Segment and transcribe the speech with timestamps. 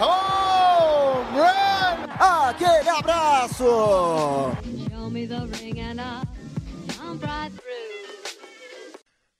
[0.00, 2.48] Home run!
[2.48, 3.64] Aquele abraço!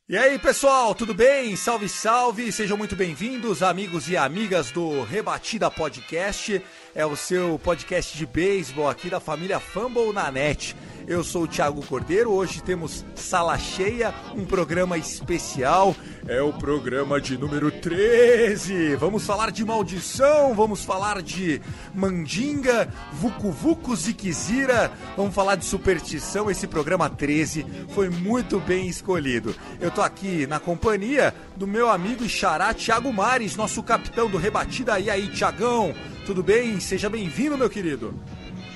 [0.09, 1.57] E aí, pessoal, tudo bem?
[1.57, 2.53] Salve, salve!
[2.53, 6.63] Sejam muito bem-vindos, amigos e amigas do Rebatida Podcast.
[6.95, 10.77] É o seu podcast de beisebol aqui da família Fumble na net.
[11.09, 15.95] Eu sou o Thiago Cordeiro, hoje temos sala cheia, um programa especial.
[16.27, 18.97] É o programa de número 13.
[18.97, 21.63] Vamos falar de maldição, vamos falar de
[21.95, 26.51] mandinga, vucu vucu ziquezira, vamos falar de superstição.
[26.51, 29.55] Esse programa 13 foi muito bem escolhido.
[29.81, 34.39] Eu tô aqui na companhia do meu amigo e xará Thiago Mares, nosso capitão do
[34.39, 34.99] Rebatida.
[34.99, 35.95] E aí, Thiagão,
[36.27, 36.81] tudo bem?
[36.81, 38.13] Seja bem-vindo, meu querido.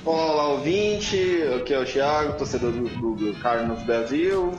[0.03, 1.43] Olá, ouvinte.
[1.55, 4.51] Aqui é o Thiago, torcedor do, do, do Cardinals Brasil.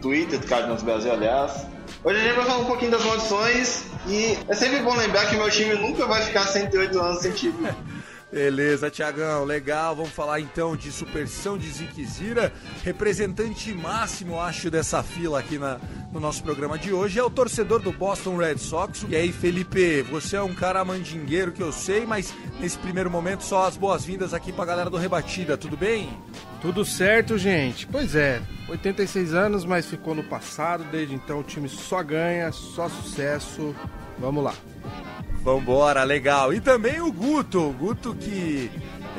[0.00, 1.66] Twitter do Cardinals Brasil, aliás.
[2.04, 3.84] Hoje a gente vai falar um pouquinho das maldições.
[4.06, 7.68] E é sempre bom lembrar que meu time nunca vai ficar 108 anos sem título.
[8.32, 9.94] Beleza, Tiagão, legal.
[9.94, 12.52] Vamos falar então de Superstição de Ziquezira.
[12.82, 15.78] Representante máximo, acho, dessa fila aqui na,
[16.12, 19.06] no nosso programa de hoje é o torcedor do Boston Red Sox.
[19.08, 23.44] E aí, Felipe, você é um cara mandingueiro que eu sei, mas nesse primeiro momento
[23.44, 26.10] só as boas-vindas aqui pra galera do Rebatida, tudo bem?
[26.60, 27.86] Tudo certo, gente.
[27.86, 30.84] Pois é, 86 anos, mas ficou no passado.
[30.90, 33.74] Desde então o time só ganha, só sucesso.
[34.18, 34.54] Vamos lá.
[35.46, 36.52] Vambora, legal.
[36.52, 38.68] E também o Guto, o Guto que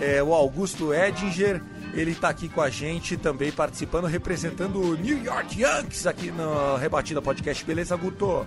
[0.02, 1.62] é o Augusto Edinger,
[1.94, 6.76] ele tá aqui com a gente também participando, representando o New York Yankees aqui no
[6.76, 7.64] Rebatida Podcast.
[7.64, 8.46] Beleza, Guto?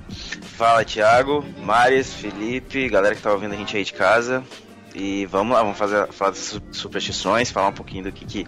[0.58, 4.44] Fala, Thiago, Maris, Felipe, galera que tá ouvindo a gente aí de casa.
[4.94, 8.46] E vamos lá, vamos fazer, falar das su- superstições, falar um pouquinho do que, que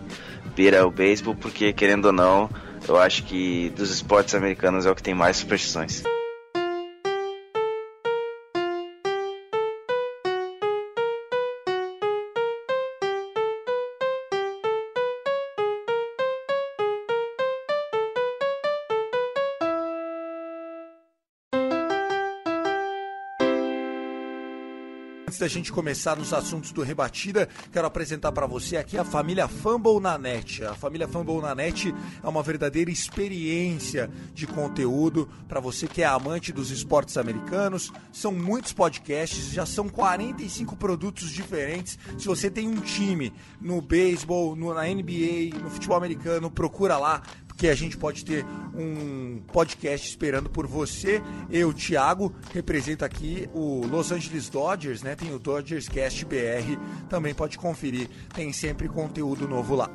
[0.54, 2.50] beira o beisebol, porque querendo ou não,
[2.86, 6.02] eu acho que dos esportes americanos é o que tem mais superstições.
[25.42, 29.98] Da gente começar nos assuntos do Rebatida, quero apresentar para você aqui a família Fumble
[29.98, 30.64] na Net.
[30.64, 31.92] A família Fumble na Net
[32.22, 37.92] é uma verdadeira experiência de conteúdo para você que é amante dos esportes americanos.
[38.12, 41.98] São muitos podcasts, já são 45 produtos diferentes.
[42.16, 47.20] Se você tem um time no beisebol, na NBA, no futebol americano, procura lá
[47.62, 51.22] porque a gente pode ter um podcast esperando por você.
[51.48, 55.14] Eu, Thiago, represento aqui o Los Angeles Dodgers, né?
[55.14, 56.76] Tem o Dodgers Cast BR,
[57.08, 59.88] também pode conferir, tem sempre conteúdo novo lá.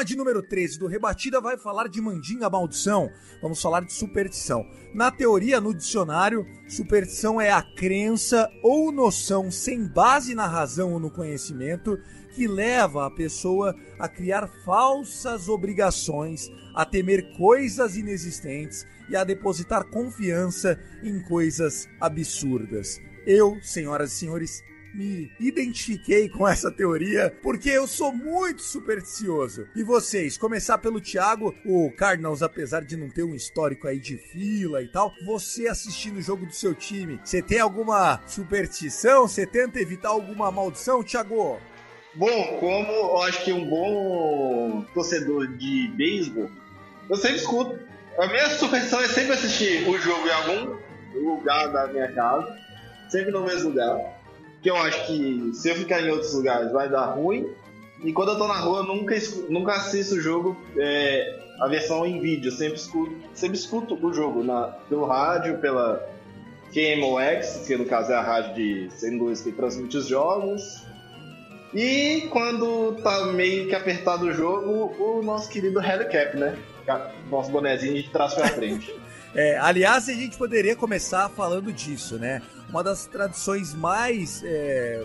[0.00, 3.10] Programa de número 13 do Rebatida vai falar de mandinga maldição.
[3.42, 4.66] Vamos falar de superstição.
[4.94, 11.00] Na teoria, no dicionário, superstição é a crença ou noção sem base na razão ou
[11.00, 11.98] no conhecimento
[12.34, 19.84] que leva a pessoa a criar falsas obrigações, a temer coisas inexistentes e a depositar
[19.90, 23.00] confiança em coisas absurdas.
[23.26, 24.62] Eu, senhoras e senhores,
[24.94, 29.66] me identifiquei com essa teoria porque eu sou muito supersticioso.
[29.74, 34.16] E vocês, começar pelo Thiago, o Cardinals, apesar de não ter um histórico aí de
[34.16, 39.26] fila e tal, você assistindo o jogo do seu time, você tem alguma superstição?
[39.26, 41.58] Você tenta evitar alguma maldição, Thiago?
[42.14, 46.50] Bom, como eu acho que um bom torcedor de beisebol,
[47.08, 47.78] eu sempre escuto.
[48.18, 50.76] A minha superstição é sempre assistir o jogo em algum
[51.14, 52.56] lugar da minha casa,
[53.08, 54.19] sempre no mesmo lugar.
[54.62, 57.48] Que eu acho que se eu ficar em outros lugares vai dar ruim.
[58.02, 59.14] E quando eu tô na rua, eu nunca,
[59.48, 62.48] nunca assisto o jogo, é, a versão em vídeo.
[62.48, 66.08] Eu sempre escuto, sempre escuto o jogo na, pelo rádio, pela
[66.72, 69.10] KMOX, que no caso é a rádio de St.
[69.16, 70.82] Louis que transmite os jogos.
[71.74, 76.56] E quando tá meio que apertado o jogo, o nosso querido Helicap, né?
[77.30, 78.94] Nosso bonezinho de trás pra frente.
[79.32, 82.42] É, aliás, a gente poderia começar falando disso, né?
[82.70, 85.04] Uma das tradições mais é,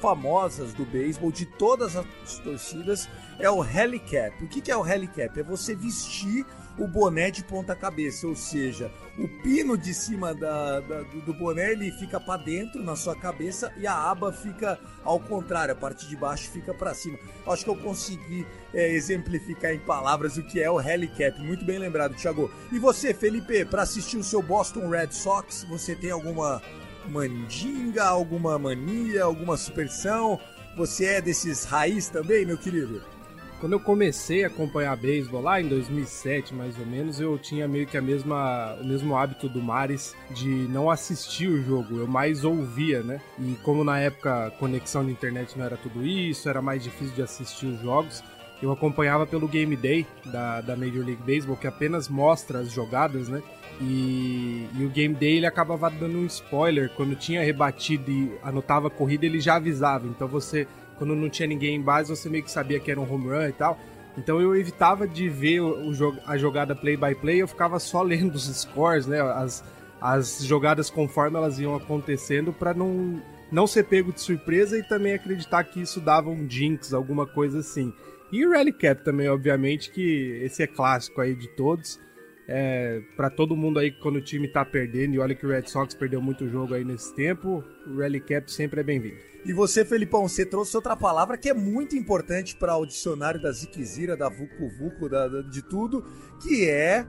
[0.00, 3.08] famosas do beisebol, de todas as torcidas,
[3.38, 4.42] é o Helicap.
[4.42, 5.38] O que, é o Helicap?
[5.38, 6.46] É você vestir
[6.78, 11.72] o boné de ponta cabeça, ou seja, o pino de cima da, da, do boné
[11.72, 16.06] ele fica para dentro na sua cabeça e a aba fica ao contrário, a parte
[16.06, 17.18] de baixo fica para cima.
[17.46, 21.40] Acho que eu consegui é, exemplificar em palavras o que é o Helicap.
[21.40, 22.50] Muito bem lembrado, Thiago.
[22.72, 26.60] E você, Felipe, para assistir o seu Boston Red Sox, você tem alguma
[27.06, 30.38] mandinga, alguma mania, alguma superstição?
[30.76, 33.02] Você é desses raiz também, meu querido?
[33.60, 37.86] Quando eu comecei a acompanhar beisebol lá em 2007, mais ou menos, eu tinha meio
[37.86, 42.44] que a mesma, o mesmo hábito do Mares de não assistir o jogo, eu mais
[42.44, 43.18] ouvia, né?
[43.38, 47.14] E como na época a conexão de internet não era tudo isso, era mais difícil
[47.14, 48.22] de assistir os jogos,
[48.62, 53.28] eu acompanhava pelo Game Day da, da Major League Baseball, que apenas mostra as jogadas,
[53.28, 53.42] né?
[53.80, 56.90] E, e, o Game Day ele acabava dando um spoiler.
[56.96, 60.06] Quando tinha rebatido e anotava a corrida, ele já avisava.
[60.06, 60.66] Então você
[60.98, 63.48] quando não tinha ninguém em base, você meio que sabia que era um home run
[63.48, 63.78] e tal.
[64.16, 65.92] Então eu evitava de ver o,
[66.26, 69.20] a jogada play by play, eu ficava só lendo os scores, né?
[69.20, 69.62] As,
[70.00, 75.14] as jogadas conforme elas iam acontecendo para não, não ser pego de surpresa e também
[75.14, 77.92] acreditar que isso dava um jinx, alguma coisa assim.
[78.32, 82.00] E o Rally Cap também, obviamente, que esse é clássico aí de todos.
[82.48, 85.66] É, para todo mundo aí quando o time tá perdendo, e olha que o Red
[85.66, 89.16] Sox perdeu muito jogo aí nesse tempo, o Rally Cap sempre é bem-vindo.
[89.44, 93.52] E você, Felipão, você trouxe outra palavra que é muito importante para o dicionário da
[93.52, 96.04] Ziquezira, da Vucu Vucu, da, da, de tudo,
[96.42, 97.06] que é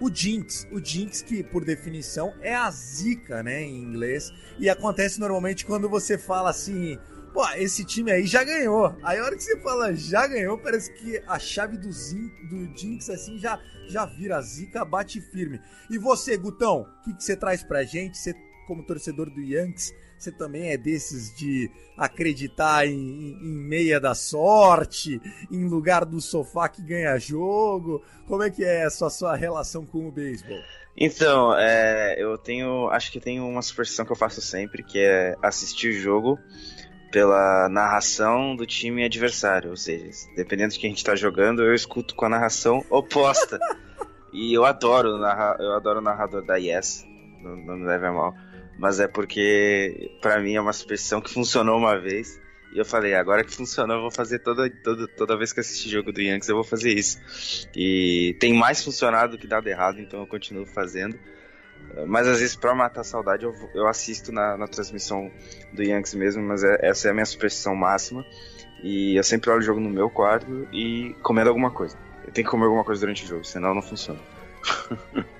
[0.00, 0.66] o Jinx.
[0.72, 4.32] O Jinx, que por definição é a zica, né, em inglês.
[4.58, 6.96] E acontece normalmente quando você fala assim,
[7.32, 8.94] pô, esse time aí já ganhou.
[9.02, 12.76] Aí a hora que você fala já ganhou, parece que a chave do, Zin, do
[12.76, 15.60] Jinx assim já, já vira zica, bate firme.
[15.88, 18.18] E você, Gutão, o que, que você traz pra gente?
[18.18, 18.34] Você,
[18.66, 25.20] como torcedor do Yankees, você também é desses de acreditar em, em, meia da sorte,
[25.50, 28.04] em lugar do sofá que ganha jogo?
[28.26, 30.60] Como é que é essa sua relação com o beisebol?
[30.94, 32.88] Então, é, eu tenho.
[32.90, 36.38] Acho que tenho uma superstição que eu faço sempre, que é assistir o jogo
[37.10, 39.70] pela narração do time adversário.
[39.70, 43.58] Ou seja, dependendo de quem a gente tá jogando, eu escuto com a narração oposta.
[44.32, 45.08] e eu adoro,
[45.58, 47.06] eu adoro o narrador da Yes,
[47.42, 48.34] não, não me leve a mal
[48.80, 52.40] mas é porque para mim é uma superstição que funcionou uma vez.
[52.72, 55.90] E eu falei, agora que funcionou, eu vou fazer toda, toda, toda vez que assistir
[55.90, 57.18] jogo do Yankees, eu vou fazer isso.
[57.76, 61.18] E tem mais funcionado do que dado errado, então eu continuo fazendo.
[62.06, 65.30] Mas às vezes, pra matar a saudade, eu, eu assisto na, na transmissão
[65.72, 68.24] do Yankees mesmo, mas é, essa é a minha superstição máxima.
[68.82, 71.96] E eu sempre olho o jogo no meu quarto e comendo alguma coisa.
[72.24, 74.20] Eu tenho que comer alguma coisa durante o jogo, senão não funciona.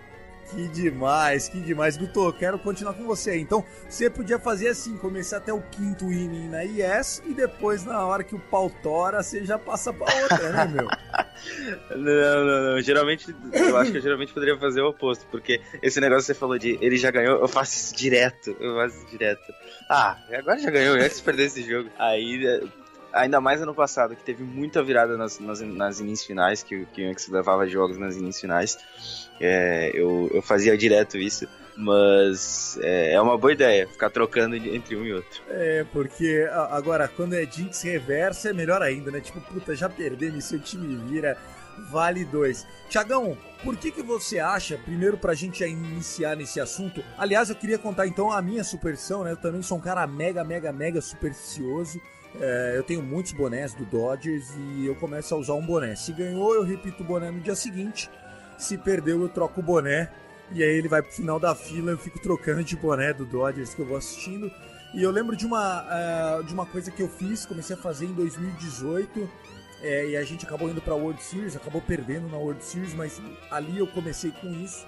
[0.50, 1.96] Que demais, que demais.
[1.96, 3.38] Guto, quero continuar com você.
[3.38, 8.04] Então, você podia fazer assim, começar até o quinto inning na IS e depois, na
[8.04, 10.86] hora que o pau tora, você já passa pra outra, né, meu?
[11.96, 12.80] não, não, não.
[12.80, 16.34] Geralmente, eu acho que eu geralmente poderia fazer o oposto, porque esse negócio que você
[16.34, 18.56] falou de ele já ganhou, eu faço isso direto.
[18.58, 19.52] Eu faço isso direto.
[19.88, 21.88] Ah, agora já ganhou, antes de perder esse jogo.
[21.96, 22.60] Aí,
[23.12, 27.04] ainda mais ano passado, que teve muita virada nas, nas, nas finais, que, que o
[27.04, 28.78] Yankees levava jogos nas innings finais.
[29.40, 31.48] É, eu, eu fazia direto isso.
[31.76, 35.40] Mas é, é, uma boa ideia ficar trocando entre um e outro.
[35.48, 39.20] É, porque agora, quando é Jinx reversa, é melhor ainda, né?
[39.20, 41.38] Tipo, puta, já perdemos, seu time vira,
[41.90, 42.66] vale dois.
[42.90, 47.78] Tiagão, por que, que você acha, primeiro pra gente iniciar nesse assunto, aliás, eu queria
[47.78, 49.32] contar então a minha superstição, né?
[49.32, 51.98] Eu também sou um cara mega, mega, mega supersticioso.
[52.38, 55.96] É, eu tenho muitos bonés do Dodgers e eu começo a usar um boné.
[55.96, 58.10] Se ganhou, eu repito o boné no dia seguinte.
[58.60, 60.10] Se perdeu, eu troco o boné.
[60.52, 63.74] E aí ele vai pro final da fila, eu fico trocando de boné do Dodgers
[63.74, 64.50] que eu vou assistindo.
[64.92, 68.06] E eu lembro de uma, uh, de uma coisa que eu fiz, comecei a fazer
[68.06, 69.30] em 2018.
[69.82, 73.20] É, e a gente acabou indo pra World Series, acabou perdendo na World Series, mas
[73.50, 74.86] ali eu comecei com isso.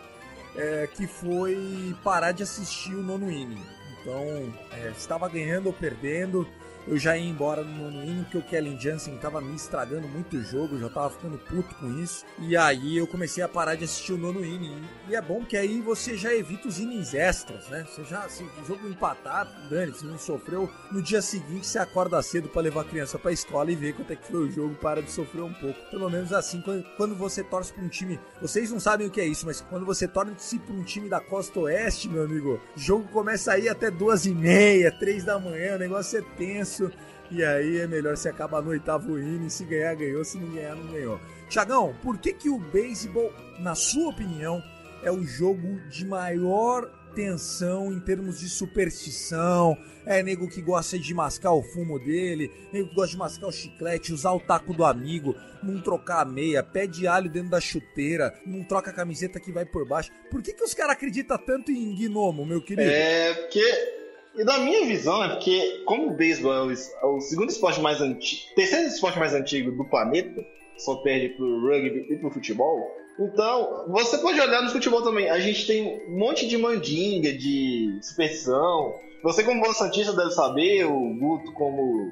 [0.55, 3.65] É, que foi parar de assistir o nono inning.
[4.01, 6.47] Então, é, estava ganhando ou perdendo,
[6.87, 10.37] eu já ia embora no nono inning, porque o Kellen Jansen tava me estragando muito
[10.37, 12.25] o jogo, já tava ficando puto com isso.
[12.39, 14.83] E aí eu comecei a parar de assistir o nono inning.
[15.09, 17.87] E é bom que aí você já evita os innings extras, né?
[17.89, 22.23] Você já, se o jogo empatar, dane, se não sofreu, no dia seguinte você acorda
[22.23, 24.75] cedo para levar a criança pra escola e ver quanto é que foi o jogo,
[24.77, 25.79] para de sofrer um pouco.
[25.91, 26.63] Pelo menos assim,
[26.97, 29.87] quando você torce pra um time, vocês não sabem o que é isso, mas quando
[29.87, 33.91] você torce pra um time da costa oeste, meu amigo, o jogo começa aí até
[33.91, 36.91] duas e meia, três da manhã, o negócio é tenso isso.
[37.31, 39.49] E aí é melhor se acabar no oitavo inning.
[39.49, 40.25] Se ganhar, ganhou.
[40.25, 41.21] Se não ganhar, não ganhou.
[41.49, 44.63] Tiagão, por que, que o beisebol, na sua opinião,
[45.03, 49.77] é o jogo de maior tensão em termos de superstição.
[50.05, 53.53] É nego que gosta de mascar o fumo dele, nego que gosta de mascar o
[53.53, 57.61] chiclete, usar o taco do amigo, não trocar a meia, pé de alho dentro da
[57.61, 60.11] chuteira, não troca a camiseta que vai por baixo.
[60.31, 62.91] Por que, que os caras acreditam tanto em gnomo, meu querido?
[62.91, 64.02] É, porque.
[64.35, 68.01] E na minha visão, é porque, como o beisebol é o, é segundo esporte mais
[68.01, 68.55] antigo.
[68.55, 70.45] terceiro esporte mais antigo do planeta,
[70.79, 72.81] só perde pro rugby e pro futebol.
[73.19, 75.29] Então, você pode olhar no futebol também.
[75.29, 78.95] A gente tem um monte de mandinga, de superstição.
[79.23, 80.87] Você, como bom Santista, deve saber.
[80.87, 82.11] O Guto, como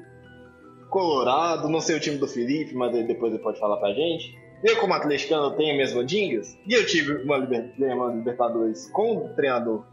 [0.89, 1.69] Colorado.
[1.69, 4.37] Não sei o time do Felipe, mas depois ele pode falar pra gente.
[4.63, 6.55] Eu, como atleticano, tenho minhas mandingas.
[6.67, 7.73] E eu tive uma, liber...
[7.79, 9.83] uma Libertadores com o treinador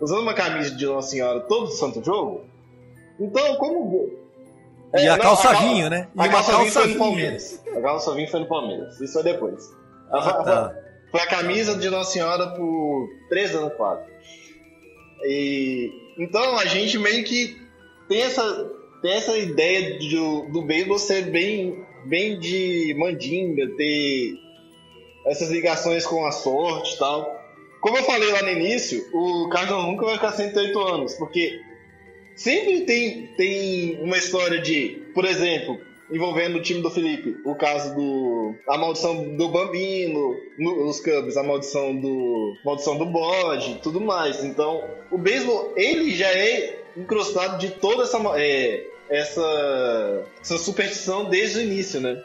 [0.00, 2.44] usando uma camisa de Nossa Senhora todo santo jogo.
[3.18, 4.10] Então, como.
[4.94, 6.08] E É, a não, calça cal- vinho, né?
[6.14, 6.98] E A uma calça vinho calça foi no.
[6.98, 7.62] Palmeiras.
[7.76, 9.00] A calça vinho foi no Palmeiras.
[9.00, 9.70] Isso foi depois.
[10.10, 10.76] Ah, A- tá.
[11.10, 14.02] Foi a camisa de Nossa Senhora por três anos quase.
[15.22, 17.56] E então a gente meio que
[18.08, 18.70] tem essa,
[19.00, 24.34] tem essa ideia do, do beisebol ser bem, bem de mandinga, ter
[25.26, 27.33] essas ligações com a sorte e tal.
[27.84, 31.60] Como eu falei lá no início, o Cardinals nunca vai ficar 108 anos, porque
[32.34, 35.78] sempre tem, tem uma história de, por exemplo,
[36.10, 41.36] envolvendo o time do Felipe, o caso do a maldição do Bambino, no- os Cubs,
[41.36, 44.42] a maldição do maldição do bode, tudo mais.
[44.42, 51.58] Então, o beisebol ele já é encrostado de toda essa é, essa, essa superstição desde
[51.58, 52.18] o início, né?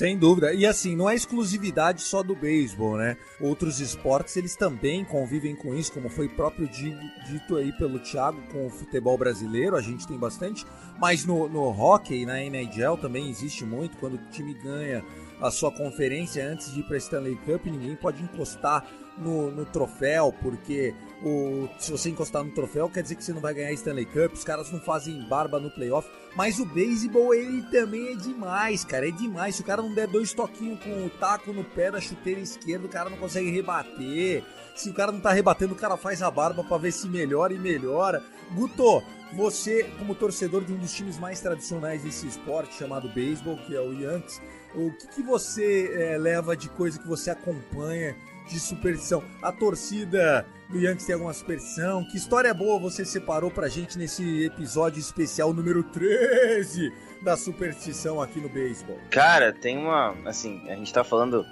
[0.00, 0.54] Sem dúvida.
[0.54, 3.18] E assim, não é exclusividade só do beisebol, né?
[3.38, 8.40] Outros esportes, eles também convivem com isso, como foi próprio di- dito aí pelo Thiago
[8.50, 10.64] com o futebol brasileiro, a gente tem bastante.
[10.98, 15.04] Mas no, no hockey, na NHL também existe muito, quando o time ganha
[15.38, 18.86] a sua conferência antes de ir para Stanley Cup, ninguém pode encostar
[19.18, 23.40] no, no troféu, porque o, se você encostar no troféu, quer dizer que você não
[23.42, 26.08] vai ganhar Stanley Cup, os caras não fazem barba no playoff.
[26.36, 29.56] Mas o beisebol, ele também é demais, cara, é demais.
[29.56, 32.86] Se o cara não der dois toquinhos com o taco no pé da chuteira esquerda,
[32.86, 34.44] o cara não consegue rebater.
[34.76, 37.52] Se o cara não tá rebatendo, o cara faz a barba pra ver se melhora
[37.52, 38.22] e melhora.
[38.52, 43.74] Guto, você, como torcedor de um dos times mais tradicionais desse esporte, chamado beisebol, que
[43.74, 44.40] é o Yankees,
[44.74, 48.16] o que, que você eh, leva de coisa que você acompanha
[48.48, 49.22] de superstição?
[49.42, 52.04] A torcida do Yankees tem alguma superstição?
[52.04, 58.40] Que história boa você separou pra gente nesse episódio especial número 13 da superstição aqui
[58.40, 58.98] no beisebol?
[59.10, 60.14] Cara, tem uma.
[60.24, 61.44] Assim, a gente tá falando.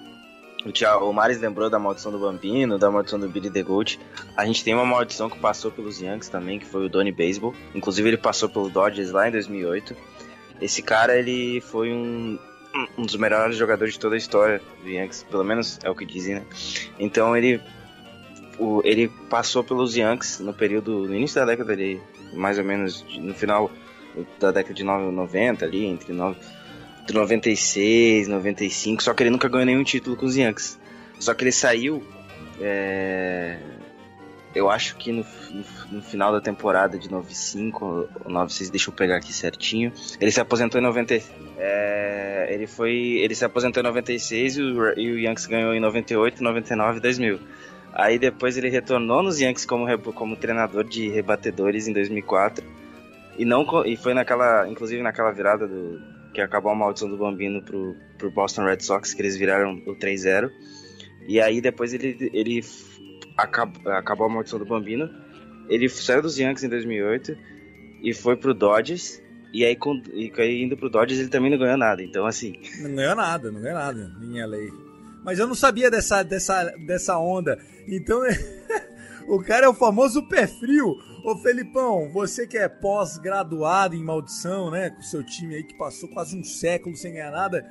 [0.66, 3.98] O, Thiago, o Maris lembrou da maldição do Bambino, da maldição do Billy the Goat.
[4.36, 7.54] A gente tem uma maldição que passou pelos Yankees também, que foi o Donnie Baseball.
[7.74, 9.96] Inclusive, ele passou pelo Dodgers lá em 2008.
[10.60, 12.38] Esse cara, ele foi um,
[12.96, 16.04] um dos melhores jogadores de toda a história do Yankees, pelo menos é o que
[16.04, 16.42] dizem, né?
[16.98, 17.62] Então, ele,
[18.58, 22.00] o- ele passou pelos Yankees no período, no início da década ali,
[22.32, 23.70] mais ou menos no final
[24.40, 26.36] da década de 90 ali, entre 9,
[27.02, 30.78] entre 96, 95, só que ele nunca ganhou nenhum título com os Yankees.
[31.20, 32.02] Só que ele saiu,
[32.60, 33.58] é,
[34.54, 35.64] eu acho que no, no-
[35.98, 40.40] no final da temporada de 95 ou 96, deixa eu pegar aqui certinho, ele se
[40.40, 41.20] aposentou em 90,
[41.58, 45.80] é, ele foi, ele se aposentou em 96 e o, e o Yankees ganhou em
[45.80, 47.38] 98, 99 e 2000.
[47.92, 52.64] Aí depois ele retornou nos Yankees como, como treinador de rebatedores em 2004
[53.38, 56.00] e não e foi naquela, inclusive naquela virada do
[56.34, 59.96] que acabou a maldição do Bambino pro, pro Boston Red Sox, que eles viraram o
[59.96, 60.50] 3-0.
[61.26, 62.60] E aí depois ele, ele
[63.36, 65.08] acabou, acabou a maldição do Bambino.
[65.68, 67.36] Ele saiu dos Yankees em 2008
[68.02, 69.22] e foi pro Dodgers.
[69.52, 72.02] E aí, com, e aí indo pro Dodgers ele também não ganhou nada.
[72.02, 74.87] Então, assim, Não ganhou nada, não ganhou nada em LA.
[75.24, 77.58] Mas eu não sabia dessa, dessa, dessa onda.
[77.86, 78.20] Então,
[79.28, 80.94] o cara é o famoso pé frio.
[81.24, 84.90] Ô Felipão, você que é pós-graduado em maldição, né?
[84.90, 87.66] Com seu time aí que passou quase um século sem ganhar nada.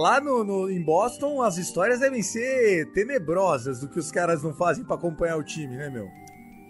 [0.00, 4.54] Lá no, no- em Boston, as histórias devem ser tenebrosas do que os caras não
[4.54, 6.08] fazem pra acompanhar o time, né, meu?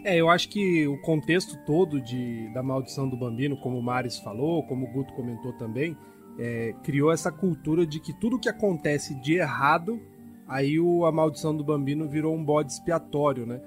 [0.04, 4.18] É, eu acho que o contexto todo de, da maldição do Bambino, como o Maris
[4.20, 5.96] falou, como o Guto comentou também,
[6.38, 10.00] é, criou essa cultura de que tudo que acontece de errado,
[10.46, 13.60] aí o, a maldição do Bambino virou um bode expiatório, né?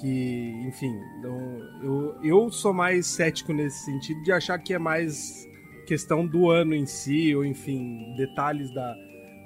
[0.00, 5.46] Que, enfim, não, eu, eu sou mais cético nesse sentido de achar que é mais
[5.86, 8.96] questão do ano em si, ou enfim, detalhes da,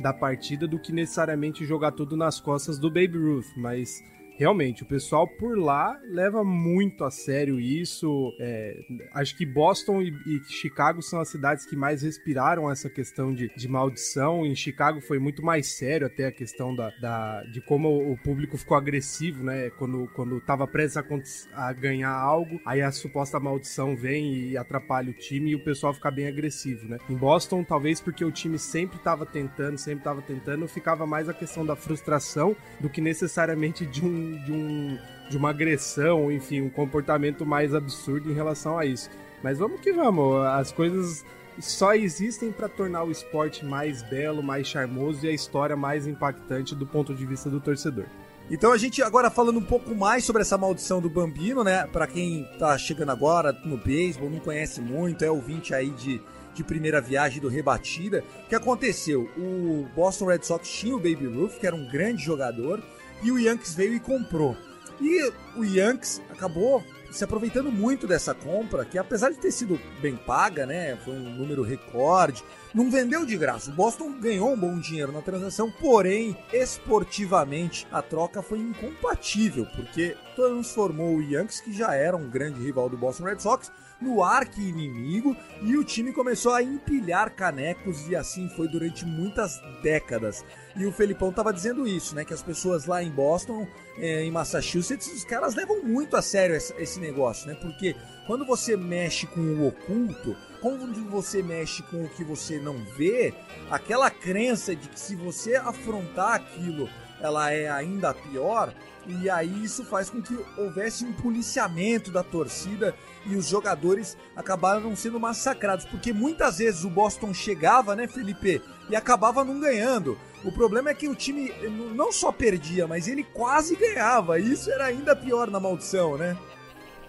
[0.00, 4.02] da partida, do que necessariamente jogar tudo nas costas do Baby Ruth, mas
[4.38, 8.35] realmente, o pessoal por lá leva muito a sério isso.
[8.38, 8.78] É,
[9.12, 13.50] acho que Boston e, e, Chicago são as cidades que mais respiraram essa questão de,
[13.57, 14.45] de maldição.
[14.45, 18.57] Em Chicago foi muito mais sério até a questão da, da, de como o público
[18.57, 19.71] ficou agressivo, né?
[19.71, 25.11] Quando, quando tava prestes a, a ganhar algo, aí a suposta maldição vem e atrapalha
[25.11, 26.99] o time e o pessoal fica bem agressivo, né?
[27.09, 31.35] Em Boston, talvez porque o time sempre tava tentando, sempre tava tentando, ficava mais a
[31.35, 36.71] questão da frustração do que necessariamente de um, de um de uma agressão, enfim, um
[36.71, 39.11] comportamento mais absurdo em relação a isso.
[39.42, 41.25] Mas vamos que vamos, as coisas
[41.59, 46.75] só existem para tornar o esporte mais belo, mais charmoso e a história mais impactante
[46.75, 48.04] do ponto de vista do torcedor.
[48.50, 51.87] Então a gente agora falando um pouco mais sobre essa maldição do Bambino, né?
[51.87, 56.21] Para quem tá chegando agora no beisebol, não conhece muito, é ouvinte aí de,
[56.54, 58.23] de primeira viagem do Rebatida.
[58.45, 59.28] O que aconteceu?
[59.37, 62.80] O Boston Red Sox tinha o Baby Ruth, que era um grande jogador,
[63.23, 64.57] e o Yankees veio e comprou.
[65.01, 70.17] E o Yankees acabou se aproveitando muito dessa compra, que apesar de ter sido bem
[70.17, 72.45] paga, né, foi um número recorde,
[72.75, 73.71] não vendeu de graça.
[73.71, 80.17] O Boston ganhou um bom dinheiro na transação, porém, esportivamente, a troca foi incompatível, porque
[80.35, 85.37] transformou o Yankees, que já era um grande rival do Boston Red Sox, no arqui-inimigo
[85.62, 90.45] e o time começou a empilhar canecos e assim foi durante muitas décadas.
[90.76, 92.25] E o Felipão tava dizendo isso, né?
[92.25, 93.67] Que as pessoas lá em Boston,
[93.99, 97.55] é, em Massachusetts, os caras levam muito a sério esse negócio, né?
[97.55, 102.76] Porque quando você mexe com o oculto, quando você mexe com o que você não
[102.97, 103.33] vê,
[103.71, 108.75] aquela crença de que se você afrontar aquilo, ela é ainda pior,
[109.09, 112.95] e aí isso faz com que houvesse um policiamento da torcida
[113.25, 118.97] e os jogadores acabaram sendo massacrados, porque muitas vezes o Boston chegava, né, Felipe, e
[118.97, 120.19] acabava não ganhando.
[120.45, 121.53] O problema é que o time
[121.95, 124.39] não só perdia, mas ele quase ganhava.
[124.39, 126.37] Isso era ainda pior na maldição, né?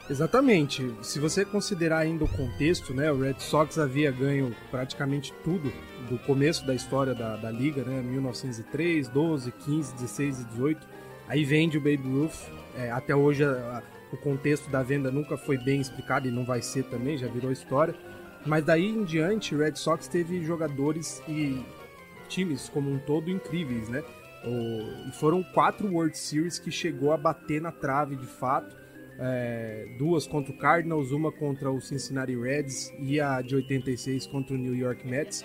[0.10, 0.96] Exatamente.
[1.02, 5.72] Se você considerar ainda o contexto, né, o Red Sox havia ganho praticamente tudo
[6.10, 10.88] do começo da história da, da liga, né, 1903, 12, 15, 16 e 18.
[11.28, 12.50] Aí vende o Baby Ruth.
[12.76, 16.46] É, até hoje a, a, o contexto da venda nunca foi bem explicado e não
[16.46, 17.96] vai ser também, já virou história.
[18.46, 21.64] Mas daí em diante, o Red Sox teve jogadores e
[22.30, 24.04] times como um todo incríveis, né?
[24.46, 28.76] O, e foram quatro World Series que chegou a bater na trave de fato.
[29.20, 34.54] É, duas contra o Cardinals, uma contra o Cincinnati Reds e a de 86 contra
[34.54, 35.44] o New York Mets.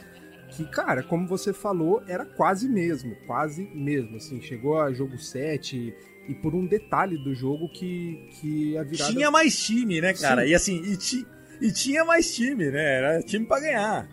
[0.56, 4.16] Que, cara, como você falou, era quase mesmo, quase mesmo.
[4.16, 5.94] Assim, chegou a jogo 7
[6.28, 9.12] e, por um detalhe do jogo que, que a virada.
[9.12, 10.42] Tinha mais time, né, cara?
[10.42, 10.48] Sim.
[10.48, 11.26] E assim, e, ti,
[11.60, 12.98] e tinha mais time, né?
[12.98, 14.08] Era time para ganhar.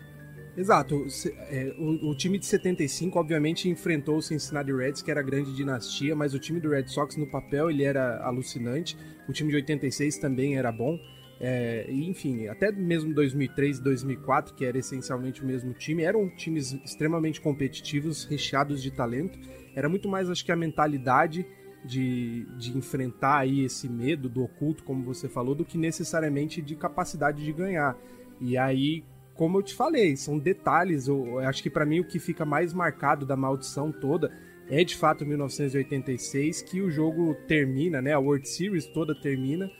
[0.56, 1.06] Exato.
[1.48, 5.54] É, o, o, time de 75, obviamente, enfrentou o Cincinnati Reds, que era a grande
[5.54, 8.96] dinastia, mas o time do Red Sox, no papel, ele era alucinante.
[9.28, 10.98] O time de 86 também era bom.
[11.42, 16.72] É, enfim, até mesmo 2003 e 2004, que era essencialmente o mesmo time, eram times
[16.84, 19.38] extremamente competitivos, recheados de talento.
[19.74, 21.46] Era muito mais, acho que, a mentalidade
[21.82, 26.76] de, de enfrentar aí esse medo do oculto, como você falou, do que necessariamente de
[26.76, 27.96] capacidade de ganhar.
[28.38, 29.02] E aí,
[29.34, 31.08] como eu te falei, são detalhes.
[31.08, 34.30] Eu, acho que para mim o que fica mais marcado da maldição toda
[34.68, 38.12] é de fato 1986 que o jogo termina, né?
[38.12, 39.70] A World Series toda termina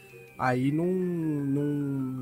[0.40, 1.72] aí num, num,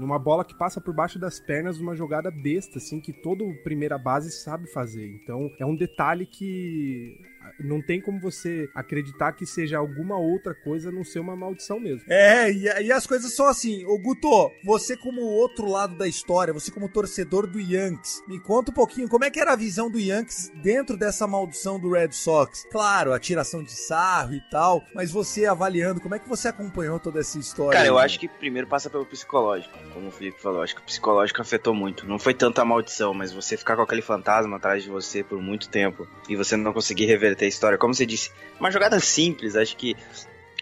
[0.01, 3.97] numa bola que passa por baixo das pernas uma jogada besta, assim, que todo primeira
[3.97, 5.07] base sabe fazer.
[5.23, 7.17] Então é um detalhe que
[7.59, 12.03] não tem como você acreditar que seja alguma outra coisa não ser uma maldição mesmo.
[12.09, 13.85] É, e, e as coisas são assim.
[13.87, 18.71] Ô Guto, você como outro lado da história, você como torcedor do Yankees, me conta
[18.71, 22.13] um pouquinho como é que era a visão do Yankees dentro dessa maldição do Red
[22.13, 22.67] Sox.
[22.71, 26.99] Claro, a tiração de sarro e tal, mas você avaliando, como é que você acompanhou
[26.99, 27.77] toda essa história?
[27.77, 30.63] Cara, eu acho que primeiro passa pelo psicológico, como o Felipe falou.
[30.63, 32.07] Acho que o psicológico afetou muito.
[32.07, 35.41] Não foi tanto a maldição, mas você ficar com aquele fantasma atrás de você por
[35.41, 37.79] muito tempo e você não conseguir reverter a história.
[37.79, 39.96] Como você disse, uma jogada simples, acho que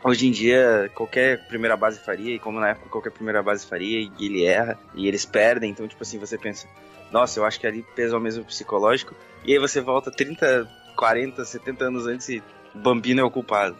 [0.04, 4.00] hoje em dia qualquer primeira base faria, e como na época qualquer primeira base faria,
[4.18, 6.68] e ele erra, e eles perdem, então tipo assim, você pensa,
[7.10, 11.44] nossa, eu acho que ali pesa o mesmo psicológico, e aí você volta 30, 40,
[11.44, 12.42] 70 anos antes e
[12.74, 13.76] Bambino é o culpado.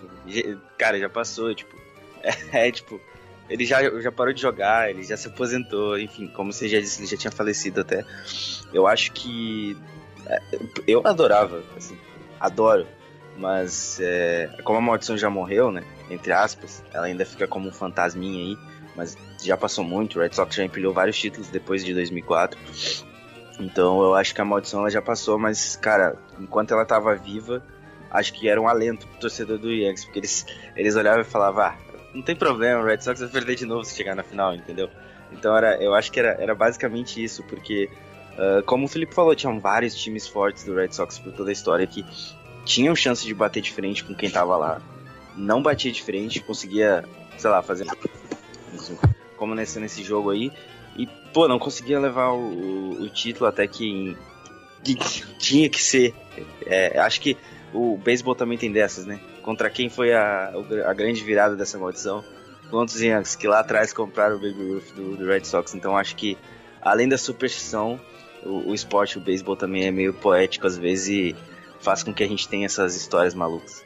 [0.78, 1.76] Cara, já passou, tipo,
[2.22, 3.00] é, é tipo,
[3.48, 7.00] ele já, já parou de jogar, ele já se aposentou, enfim, como você já disse,
[7.00, 8.04] ele já tinha falecido até.
[8.72, 9.76] Eu acho que.
[10.26, 10.40] É,
[10.87, 11.96] eu adorava, assim,
[12.40, 12.87] adoro
[13.38, 15.83] mas é, como a maldição já morreu, né?
[16.11, 18.59] Entre aspas, ela ainda fica como um fantasminha aí.
[18.94, 20.18] Mas já passou muito.
[20.18, 22.59] O Red Sox já empilhou vários títulos depois de 2004.
[23.61, 27.62] Então eu acho que a maldição ela já passou, mas, cara, enquanto ela tava viva,
[28.11, 31.64] acho que era um alento pro torcedor do Yankees, porque eles, eles olhavam e falavam,
[31.64, 31.77] ah,
[32.14, 34.90] não tem problema, o Red Sox vai perder de novo se chegar na final, entendeu?
[35.33, 37.90] Então era, eu acho que era, era basicamente isso, porque,
[38.38, 41.53] uh, como o Felipe falou, tinham vários times fortes do Red Sox por toda a
[41.53, 42.05] história que
[42.64, 44.83] tinham chance de bater de frente com quem tava lá,
[45.37, 47.05] não batia de frente, conseguia,
[47.37, 47.87] sei lá, fazer
[49.37, 50.51] como nesse, nesse jogo aí,
[50.96, 54.16] e, pô, não conseguia levar o, o, o título até que,
[54.83, 54.96] que
[55.38, 56.14] tinha que ser.
[56.64, 57.37] É, acho que
[57.72, 59.20] o beisebol também tem dessas, né?
[59.42, 60.53] Contra quem foi a,
[60.87, 62.25] a grande virada dessa maldição?
[62.70, 65.75] Contra os Yankees, que lá atrás compraram o Baby Ruth do, do Red Sox.
[65.75, 66.37] Então acho que,
[66.81, 68.01] além da superstição,
[68.46, 71.37] o, o esporte, o beisebol também é meio poético às vezes e
[71.80, 73.85] faz com que a gente tenha essas histórias malucas.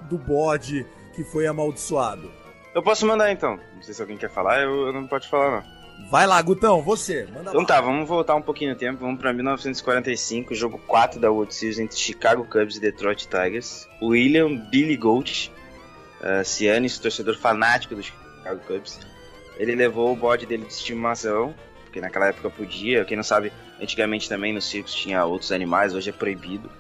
[0.10, 2.32] do bode que foi amaldiçoado.
[2.74, 3.60] Eu posso mandar então.
[3.76, 5.80] Não sei se alguém quer falar, eu, eu não pode falar não.
[6.08, 7.26] Vai lá, Gutão, você.
[7.26, 7.68] Manda então lá.
[7.68, 9.00] tá, vamos voltar um pouquinho no tempo.
[9.00, 13.88] Vamos pra 1945, jogo 4 da World Series entre Chicago Cubs e Detroit Tigers.
[14.02, 15.52] William Billy Goat,
[16.22, 19.00] uh, Cianis, torcedor fanático do Chicago Cubs,
[19.58, 21.54] ele levou o bode dele de estimação,
[21.84, 23.04] porque naquela época podia.
[23.04, 26.72] Quem não sabe, antigamente também nos circos tinha outros animais, hoje é proibido.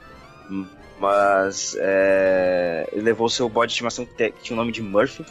[0.98, 5.26] Mas é, ele levou o seu bode de estimação, que tinha o nome de Murphy,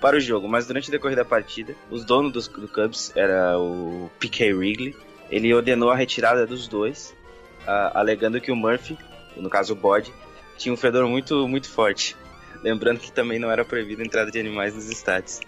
[0.00, 0.48] para o jogo.
[0.48, 4.52] Mas durante o decorrer da partida, os donos do, do Cubs era o P.K.
[4.54, 4.96] Wrigley.
[5.30, 7.14] Ele ordenou a retirada dos dois,
[7.62, 8.96] uh, alegando que o Murphy,
[9.36, 10.12] no caso o bode,
[10.56, 12.16] tinha um fedor muito, muito forte.
[12.62, 15.40] Lembrando que também não era proibido a entrada de animais nos estádios.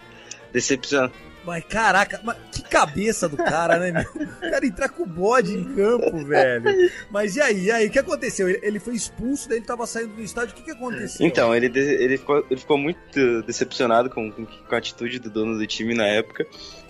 [0.51, 1.09] Decepcion...
[1.43, 4.25] Mas caraca, mas que cabeça do cara, né, meu?
[4.25, 6.63] O cara entrar com o bode em campo, velho.
[7.09, 7.63] Mas e aí?
[7.65, 7.87] E aí?
[7.87, 8.47] O que aconteceu?
[8.47, 10.53] Ele, foi expulso, daí ele tava saindo do estádio.
[10.53, 11.25] O que, que aconteceu?
[11.25, 15.57] Então, ele, ele, ficou, ele ficou muito decepcionado com, com, com a atitude do dono
[15.57, 16.45] do time na época.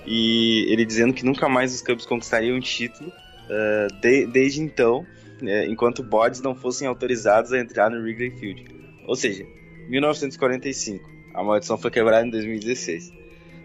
[0.05, 3.09] E ele dizendo que nunca mais os Cubs conquistariam um título.
[3.09, 5.05] Uh, de, desde então,
[5.41, 8.65] né, enquanto bodes não fossem autorizados a entrar no Wrigley Field.
[9.07, 9.45] Ou seja,
[9.87, 11.09] 1945.
[11.33, 13.20] A maldição foi quebrada em 2016.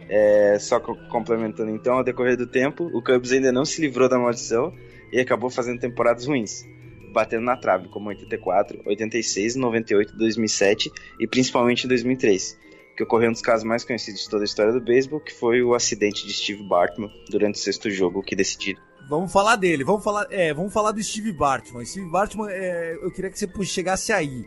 [0.08, 4.18] É, só complementando então, ao decorrer do tempo, o Cubs ainda não se livrou da
[4.18, 4.72] maldição
[5.12, 6.64] e acabou fazendo temporadas ruins,
[7.12, 12.58] batendo na trave, como 84, 86, 98, 2007 e principalmente em 2003,
[12.96, 15.62] que ocorreu um dos casos mais conhecidos de toda a história do beisebol, que foi
[15.62, 18.76] o acidente de Steve Bartman durante o sexto jogo que decidiu
[19.08, 21.84] Vamos falar dele, vamos falar, é, vamos falar do Steve Bartman.
[21.84, 24.44] Steve Bartman, é, eu queria que você chegasse aí.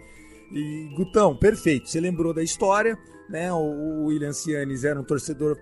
[0.51, 1.89] E Gutão, perfeito.
[1.89, 2.97] Você lembrou da história,
[3.29, 3.51] né?
[3.53, 5.57] O, William Cianes era um torcedor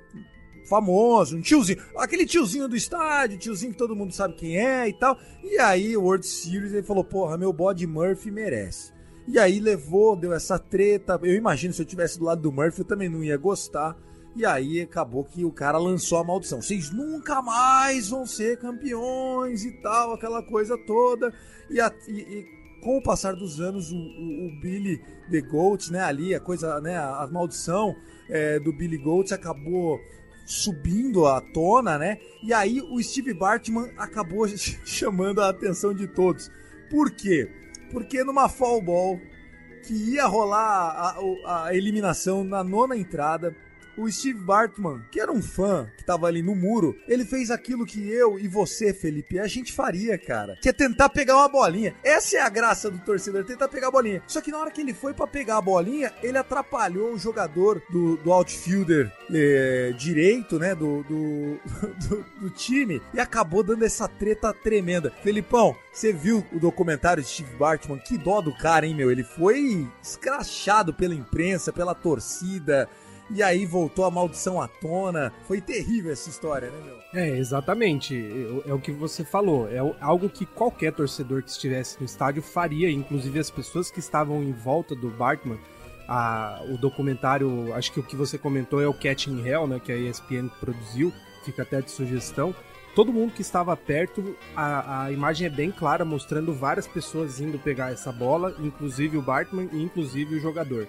[0.67, 4.93] famoso, um tiozinho, aquele tiozinho do estádio, tiozinho que todo mundo sabe quem é e
[4.93, 5.17] tal.
[5.43, 8.91] E aí o World Series ele falou: "Porra, meu bode Murphy merece".
[9.27, 11.19] E aí levou, deu essa treta.
[11.21, 13.97] Eu imagino se eu tivesse do lado do Murphy, eu também não ia gostar.
[14.37, 16.61] E aí acabou que o cara lançou a maldição.
[16.61, 21.33] Vocês nunca mais vão ser campeões e tal, aquela coisa toda.
[21.69, 22.56] E, a, e, e
[22.87, 26.79] com o passar dos anos, o, o, o, Billy The Goat, né, ali, a coisa,
[26.79, 27.93] né, a, a maldição
[28.29, 29.99] é, do Billy Goat acabou
[30.45, 32.17] subindo à tona, né?
[32.41, 34.47] E aí o Steve Bartman acabou
[34.87, 36.49] chamando a atenção de todos.
[36.89, 37.51] Por quê?
[37.91, 39.19] Porque numa fall ball
[39.85, 43.53] que ia rolar a, a eliminação na nona entrada,
[43.97, 47.85] o Steve Bartman, que era um fã que tava ali no muro, ele fez aquilo
[47.85, 50.57] que eu e você, Felipe, a gente faria, cara.
[50.61, 51.95] Que é tentar pegar uma bolinha.
[52.03, 54.21] Essa é a graça do torcedor, tentar pegar a bolinha.
[54.27, 57.81] Só que na hora que ele foi para pegar a bolinha, ele atrapalhou o jogador
[57.89, 61.59] do, do outfielder é, direito, né, do, do,
[62.07, 65.11] do, do time, e acabou dando essa treta tremenda.
[65.23, 67.97] Felipão, você viu o documentário de Steve Bartman?
[67.99, 69.11] Que dó do cara, hein, meu?
[69.11, 72.87] Ele foi escrachado pela imprensa, pela torcida
[73.29, 75.33] e aí voltou a maldição à tona.
[75.47, 76.97] Foi terrível essa história, né, meu?
[77.13, 78.15] É, exatamente.
[78.65, 79.67] É, o que você falou.
[79.69, 84.43] É algo que qualquer torcedor que estivesse no estádio faria, inclusive as pessoas que estavam
[84.43, 85.59] em volta do Bartman.
[86.07, 89.91] A, o documentário, acho que o que você comentou é o Catching Hell, né, que
[89.91, 91.11] a ESPN produziu,
[91.43, 92.55] fica até de sugestão.
[92.95, 97.59] Todo mundo que estava perto, a, a imagem é bem clara, mostrando várias pessoas indo
[97.59, 100.87] pegar essa bola, inclusive o Bartman e inclusive o jogador.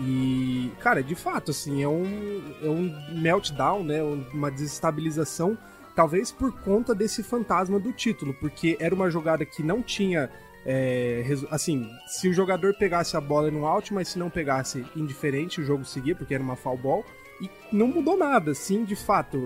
[0.00, 4.02] E, cara, de fato, assim, é um, é um meltdown, né?
[4.02, 5.58] Uma desestabilização,
[5.94, 10.30] talvez por conta desse fantasma do título, porque era uma jogada que não tinha.
[10.64, 15.60] É, assim, se o jogador pegasse a bola no out, mas se não pegasse, indiferente,
[15.60, 17.04] o jogo seguia, porque era uma foul ball
[17.40, 19.40] e não mudou nada, sim, de fato.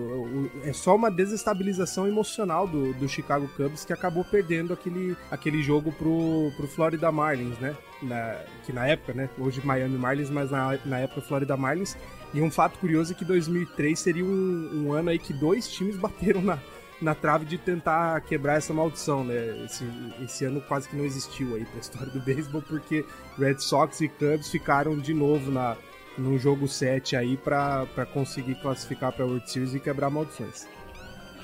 [0.63, 5.91] É só uma desestabilização emocional do, do Chicago Cubs que acabou perdendo aquele, aquele jogo
[5.91, 7.75] pro, pro Florida Marlins, né?
[8.01, 9.29] Na, que na época, né?
[9.37, 11.95] Hoje Miami Marlins, mas na, na época Florida Marlins.
[12.33, 15.95] E um fato curioso é que 2003 seria um, um ano aí que dois times
[15.97, 16.59] bateram na,
[17.01, 19.63] na trave de tentar quebrar essa maldição, né?
[19.63, 19.85] Esse,
[20.21, 23.05] esse ano quase que não existiu aí pra história do beisebol, porque
[23.37, 25.77] Red Sox e Cubs ficaram de novo na,
[26.17, 30.67] num jogo 7 aí para conseguir classificar para World Series e quebrar maldições.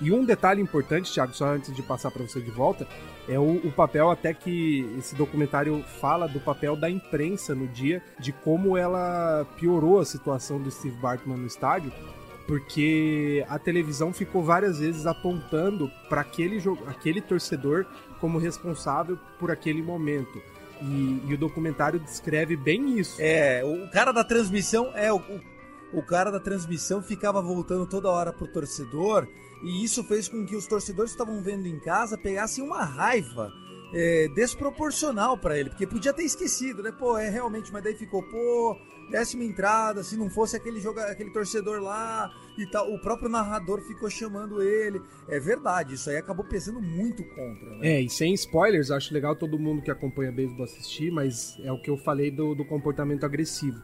[0.01, 2.87] E um detalhe importante, Thiago, só antes de passar para você de volta,
[3.29, 8.01] é o, o, papel até que esse documentário fala do papel da imprensa no dia,
[8.19, 11.93] de como ela piorou a situação do Steve Bartman no estádio,
[12.47, 16.57] porque a televisão ficou várias vezes apontando para aquele,
[16.87, 17.85] aquele torcedor
[18.19, 20.41] como responsável por aquele momento.
[20.81, 23.17] E, e, o documentário descreve bem isso.
[23.19, 28.09] É, o cara da transmissão é o, o, o cara da transmissão ficava voltando toda
[28.09, 29.27] hora pro torcedor
[29.63, 33.51] e isso fez com que os torcedores que estavam vendo em casa pegassem uma raiva
[33.93, 36.91] é, desproporcional para ele, porque podia ter esquecido, né?
[36.91, 38.77] Pô, é realmente, mas daí ficou, pô,
[39.11, 43.81] décima entrada, se não fosse aquele joga, aquele torcedor lá e tal, o próprio narrador
[43.81, 45.01] ficou chamando ele.
[45.27, 47.77] É verdade, isso aí acabou pesando muito contra.
[47.77, 47.95] Né?
[47.97, 51.79] É, e sem spoilers, acho legal todo mundo que acompanha beisebol assistir, mas é o
[51.79, 53.81] que eu falei do, do comportamento agressivo.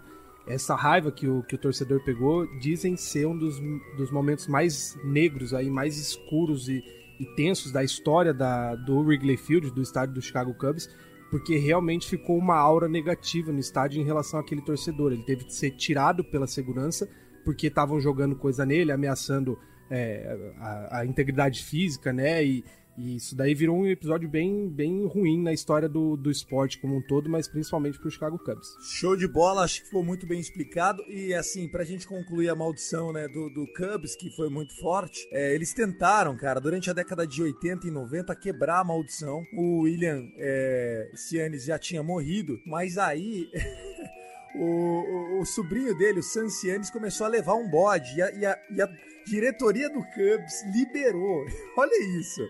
[0.47, 3.59] Essa raiva que o, que o torcedor pegou dizem ser um dos,
[3.97, 6.81] dos momentos mais negros aí, mais escuros e,
[7.19, 10.89] e tensos da história da, do Wrigley Field, do estádio do Chicago Cubs,
[11.29, 15.11] porque realmente ficou uma aura negativa no estádio em relação àquele torcedor.
[15.11, 17.07] Ele teve que ser tirado pela segurança
[17.43, 19.57] porque estavam jogando coisa nele, ameaçando
[19.89, 22.43] é, a, a, integridade física, né?
[22.43, 22.63] E,
[22.97, 26.97] e, isso daí virou um episódio bem, bem ruim na história do, do esporte como
[26.97, 28.75] um todo, mas principalmente pro Chicago Cubs.
[28.81, 31.03] Show de bola, acho que ficou muito bem explicado.
[31.07, 35.27] E assim, pra gente concluir a maldição né, do, do Cubs, que foi muito forte,
[35.31, 39.43] é, eles tentaram, cara, durante a década de 80 e 90, quebrar a maldição.
[39.53, 43.47] O William é, Cianes já tinha morrido, mas aí.
[44.55, 48.45] O, o, o, sobrinho dele, o Sancianes, começou a levar um bode e a, e
[48.45, 48.89] a, e a
[49.27, 51.45] diretoria do Cubs liberou.
[51.77, 52.41] Olha isso.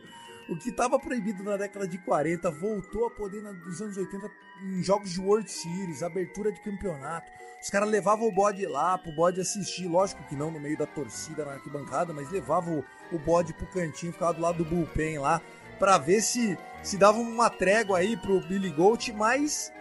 [0.50, 4.32] O que estava proibido na década de 40 voltou a poder nos anos 80
[4.64, 7.32] em jogos de World Series, abertura de campeonato.
[7.62, 10.86] Os caras levavam o bode lá pro bode assistir, lógico que não no meio da
[10.86, 12.80] torcida na arquibancada, mas levavam
[13.12, 15.42] o, o bode pro cantinho, ficava do lado do bullpen lá
[15.78, 19.74] para ver se se dava uma trégua aí pro Billy Goat, mas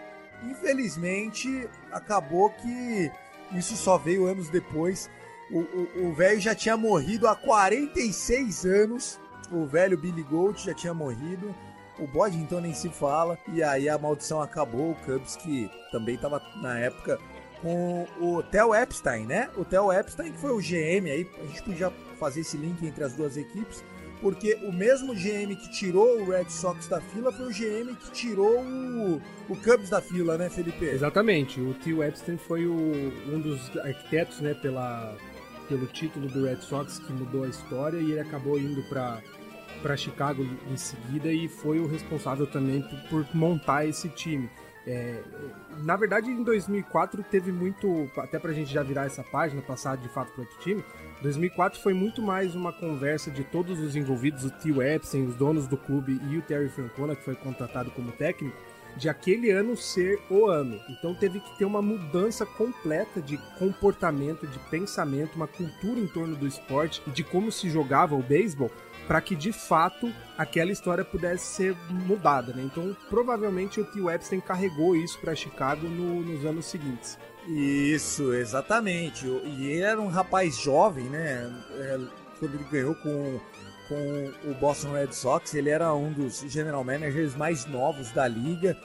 [0.43, 3.11] infelizmente acabou que
[3.53, 5.09] isso só veio anos depois.
[5.49, 9.17] O velho já tinha morrido há 46 anos.
[9.51, 11.53] O velho Billy Goat já tinha morrido.
[11.99, 13.37] O bode então nem se fala.
[13.51, 14.91] E aí a maldição acabou.
[14.91, 17.19] O Cubs que também estava na época
[17.61, 19.49] com o Theo Epstein, né?
[19.55, 21.29] O Theo Epstein que foi o GM aí.
[21.41, 23.83] A gente podia fazer esse link entre as duas equipes
[24.21, 28.11] porque o mesmo GM que tirou o Red Sox da fila foi o GM que
[28.11, 30.85] tirou o, o Cubs da fila, né, Felipe?
[30.85, 31.61] Exatamente.
[31.61, 32.73] O Theo Epstein foi o,
[33.31, 35.15] um dos arquitetos, né, pela,
[35.67, 39.21] pelo título do Red Sox que mudou a história e ele acabou indo para
[39.81, 44.49] para Chicago em seguida e foi o responsável também por, por montar esse time.
[44.85, 45.21] É,
[45.83, 50.07] na verdade, em 2004 teve muito, até pra gente já virar essa página, passar de
[50.07, 50.83] fato para outro time,
[51.21, 55.67] 2004 foi muito mais uma conversa de todos os envolvidos, o Tio Epstein, os donos
[55.67, 58.55] do clube e o Terry Francona, que foi contratado como técnico,
[58.97, 60.79] de aquele ano ser o ano.
[60.89, 66.35] Então teve que ter uma mudança completa de comportamento, de pensamento, uma cultura em torno
[66.35, 68.71] do esporte e de como se jogava o beisebol
[69.07, 72.61] para que de fato aquela história pudesse ser mudada, né?
[72.63, 77.17] Então provavelmente o Tio Epstein carregou isso para Chicago no, nos anos seguintes.
[77.47, 79.25] Isso, exatamente.
[79.25, 81.49] E ele era um rapaz jovem, né?
[81.79, 81.99] É,
[82.37, 83.39] quando ele ganhou com,
[83.87, 88.77] com o Boston Red Sox, ele era um dos general managers mais novos da liga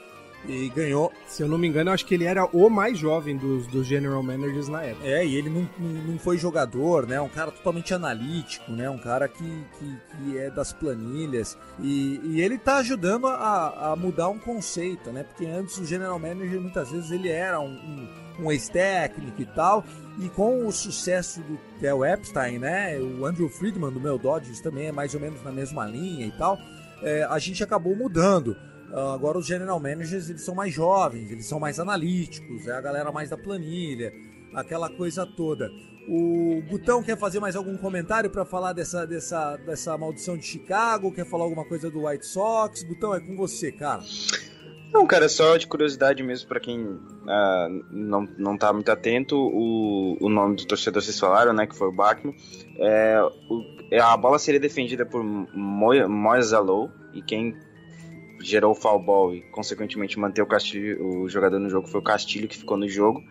[0.46, 1.12] e ganhou.
[1.26, 3.86] Se eu não me engano, eu acho que ele era o mais jovem dos, dos
[3.86, 5.06] general managers na época.
[5.06, 7.20] É, e ele não, não foi jogador, né?
[7.20, 8.88] Um cara totalmente analítico, né?
[8.90, 11.56] Um cara que, que, que é das planilhas.
[11.80, 15.22] E, e ele tá ajudando a, a mudar um conceito, né?
[15.22, 19.84] Porque antes o general manager muitas vezes ele era um, um um ex-técnico e tal.
[20.18, 22.98] E com o sucesso do Theo Epstein, né?
[22.98, 26.32] O Andrew Friedman do meu Dodgers também é mais ou menos na mesma linha e
[26.32, 26.58] tal.
[27.02, 28.56] É, a gente acabou mudando.
[28.92, 32.80] Uh, agora os general managers eles são mais jovens, eles são mais analíticos, é a
[32.80, 34.12] galera mais da planilha,
[34.54, 35.70] aquela coisa toda.
[36.06, 41.12] O Gutão quer fazer mais algum comentário para falar dessa, dessa, dessa maldição de Chicago?
[41.12, 42.82] Quer falar alguma coisa do White Sox?
[42.82, 44.02] Gutão, é com você, cara.
[44.92, 50.18] Não, cara, só de curiosidade mesmo para quem uh, não, não tá muito atento, o,
[50.20, 52.34] o nome do torcedor vocês falaram, né, que foi o Bachman.
[52.76, 57.56] É, o, é, a bola seria defendida por Moise Alou, e quem
[58.42, 62.04] gerou o foul ball e, consequentemente, manter o, Castilho, o jogador no jogo foi o
[62.04, 63.22] Castilho, que ficou no jogo.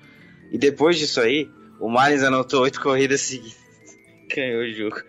[0.52, 3.58] E depois disso aí, o Marlins anotou oito corridas seguidas.
[4.34, 5.02] Ganhou o jogo.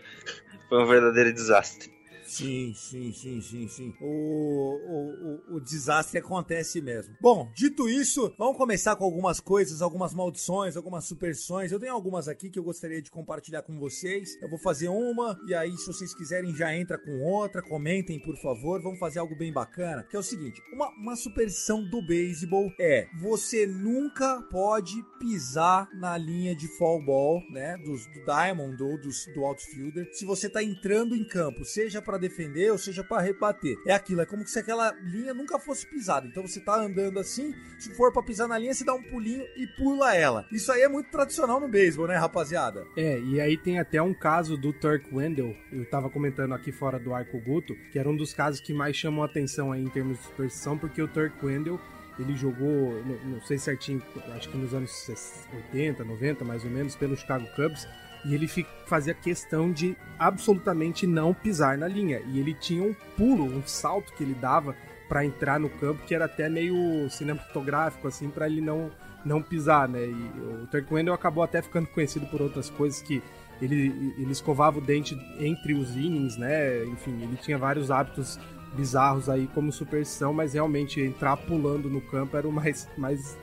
[0.68, 1.91] Foi um verdadeiro desastre.
[2.32, 3.94] Sim, sim, sim, sim, sim.
[4.00, 7.14] O, o, o, o, desastre acontece mesmo.
[7.20, 11.70] Bom, dito isso, vamos começar com algumas coisas, algumas maldições, algumas superstições.
[11.70, 14.30] Eu tenho algumas aqui que eu gostaria de compartilhar com vocês.
[14.40, 17.60] Eu vou fazer uma e aí, se vocês quiserem, já entra com outra.
[17.60, 18.82] Comentem, por favor.
[18.82, 20.02] Vamos fazer algo bem bacana.
[20.02, 26.16] Que é o seguinte: uma, uma superstição do beisebol é você nunca pode pisar na
[26.16, 27.76] linha de fall ball, né?
[27.84, 30.08] Dos, do Diamond ou dos, do outfielder.
[30.14, 33.76] Se você tá entrando em campo, seja para defender, ou seja para rebater.
[33.86, 36.26] É aquilo, é como se aquela linha nunca fosse pisada.
[36.26, 39.44] Então você tá andando assim, se for para pisar na linha, você dá um pulinho
[39.56, 40.46] e pula ela.
[40.50, 42.86] Isso aí é muito tradicional no beisebol, né, rapaziada?
[42.96, 46.98] É, e aí tem até um caso do Turk Wendell, eu tava comentando aqui fora
[46.98, 49.88] do Arco Guto, que era um dos casos que mais chamam a atenção aí em
[49.88, 51.80] termos de superstição, porque o Turk Wendell
[52.18, 54.02] ele jogou, não, sei certinho,
[54.36, 55.08] acho que nos anos
[55.52, 57.86] 80, 90 mais ou menos, pelo Chicago Cubs.
[58.24, 58.48] E ele
[58.86, 62.20] fazia questão de absolutamente não pisar na linha.
[62.26, 64.76] E ele tinha um pulo, um salto que ele dava
[65.08, 68.90] para entrar no campo que era até meio cinematográfico, assim, para ele não,
[69.24, 70.06] não pisar, né?
[70.06, 73.22] E o Turk Wendell acabou até ficando conhecido por outras coisas que
[73.60, 76.84] ele, ele escovava o dente entre os innings, né?
[76.86, 78.38] Enfim, ele tinha vários hábitos
[78.74, 83.36] bizarros aí como superstição, mas realmente entrar pulando no campo era o mais, mais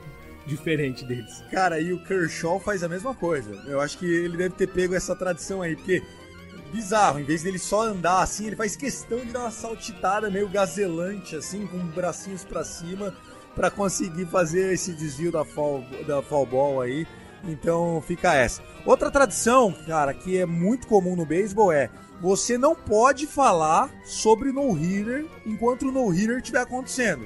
[0.50, 1.44] diferente deles.
[1.52, 3.52] Cara, e o Kershaw faz a mesma coisa.
[3.66, 6.04] Eu acho que ele deve ter pego essa tradição aí, porque
[6.72, 10.50] bizarro, em vez dele só andar assim, ele faz questão de dar uma saltitada meio
[10.50, 13.16] gazelante assim, com bracinhos para cima,
[13.56, 17.08] para conseguir fazer esse desvio da fall, da fall ball aí.
[17.44, 18.62] Então fica essa.
[18.86, 21.90] Outra tradição, cara, que é muito comum no beisebol é
[22.22, 27.26] você não pode falar sobre no-hitter enquanto o no-hitter estiver acontecendo.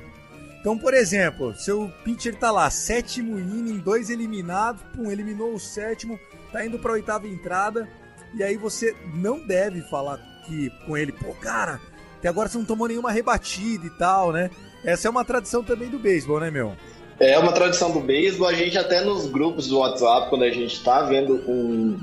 [0.64, 6.18] Então, por exemplo, seu pitcher tá lá, sétimo inning, dois eliminados, pum, eliminou o sétimo,
[6.53, 7.86] tá indo pra oitava entrada,
[8.34, 11.82] e aí você não deve falar que, com ele, pô, cara,
[12.18, 14.49] até agora você não tomou nenhuma rebatida e tal, né?
[14.86, 16.72] Essa é uma tradição também do beisebol, né, meu?
[17.20, 20.82] É uma tradição do beisebol, a gente até nos grupos do WhatsApp, quando a gente
[20.82, 21.99] tá vendo um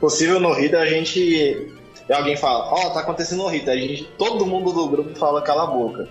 [0.00, 1.74] possível no a gente
[2.10, 5.64] alguém fala, ó, tá acontecendo no Rita, a gente, todo mundo do grupo fala cala
[5.64, 6.08] a boca.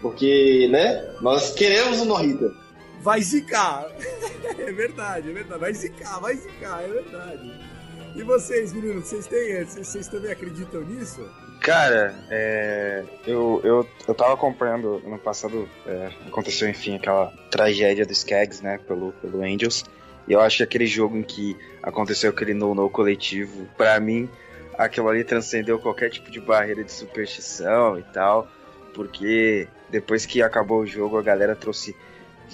[0.00, 2.52] Porque, né, nós queremos o Norrita.
[3.00, 3.86] Vai zicar.
[4.58, 5.60] é verdade, é verdade.
[5.60, 7.70] Vai zicar, vai zicar, é verdade.
[8.14, 11.24] E vocês, meninos, vocês têm, vocês, vocês também acreditam nisso?
[11.60, 18.18] Cara, é, eu, eu, eu tava acompanhando ano passado, é, aconteceu enfim aquela tragédia dos
[18.18, 19.84] Skags, né, pelo, pelo Angels.
[20.26, 24.28] E eu acho que aquele jogo em que aconteceu aquele no-no coletivo, pra mim,
[24.76, 28.48] aquilo ali transcendeu qualquer tipo de barreira de superstição e tal,
[28.94, 31.96] porque depois que acabou o jogo a galera trouxe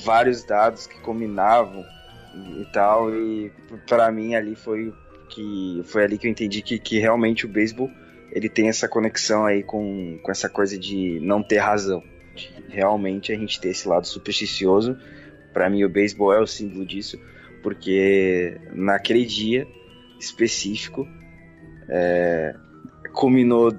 [0.04, 1.84] vários dados que combinavam
[2.60, 3.50] e, tal, e
[3.86, 4.92] para mim ali foi
[5.28, 7.90] que foi ali que eu entendi que, que realmente o beisebol
[8.30, 12.02] ele tem essa conexão aí com, com essa coisa de não ter razão.
[12.34, 14.96] De realmente a gente ter esse lado supersticioso.
[15.52, 17.18] Para mim, o beisebol é o símbolo disso,
[17.62, 19.66] porque naquele dia
[20.20, 21.08] específico
[21.88, 22.54] é,
[23.14, 23.72] culminou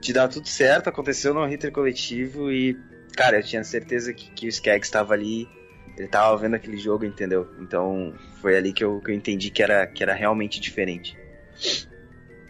[0.00, 2.76] de dar tudo certo, aconteceu no hitter coletivo e,
[3.14, 5.48] cara, eu tinha certeza que, que o Skaggs estava ali,
[5.96, 7.46] ele tava vendo aquele jogo, entendeu?
[7.60, 11.16] Então foi ali que eu, que eu entendi que era, que era realmente diferente.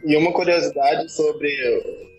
[0.05, 1.51] E uma curiosidade sobre,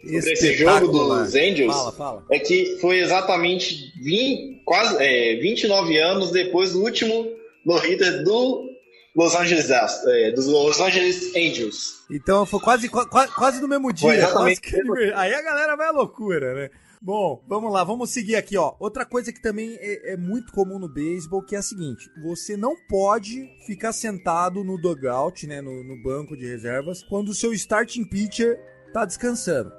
[0.03, 2.25] sobre esse jogo dos Angels Fala, fala.
[2.31, 7.27] é que foi exatamente 20, quase, é, 29 anos depois do último
[7.63, 8.69] no-hitter do
[9.15, 12.03] Los Angeles, é, dos Los Angeles Angels.
[12.09, 14.07] Então foi quase, qua- qua- quase no mesmo dia.
[14.09, 14.61] Foi exatamente.
[14.61, 16.69] quase que- Aí a galera vai à loucura, né?
[17.05, 18.73] Bom, vamos lá, vamos seguir aqui, ó.
[18.79, 22.57] Outra coisa que também é, é muito comum no beisebol, que é a seguinte: você
[22.57, 27.53] não pode ficar sentado no dugout, né, no, no banco de reservas, quando o seu
[27.53, 28.59] starting pitcher
[28.91, 29.71] tá descansando.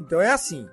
[0.00, 0.68] Então é assim: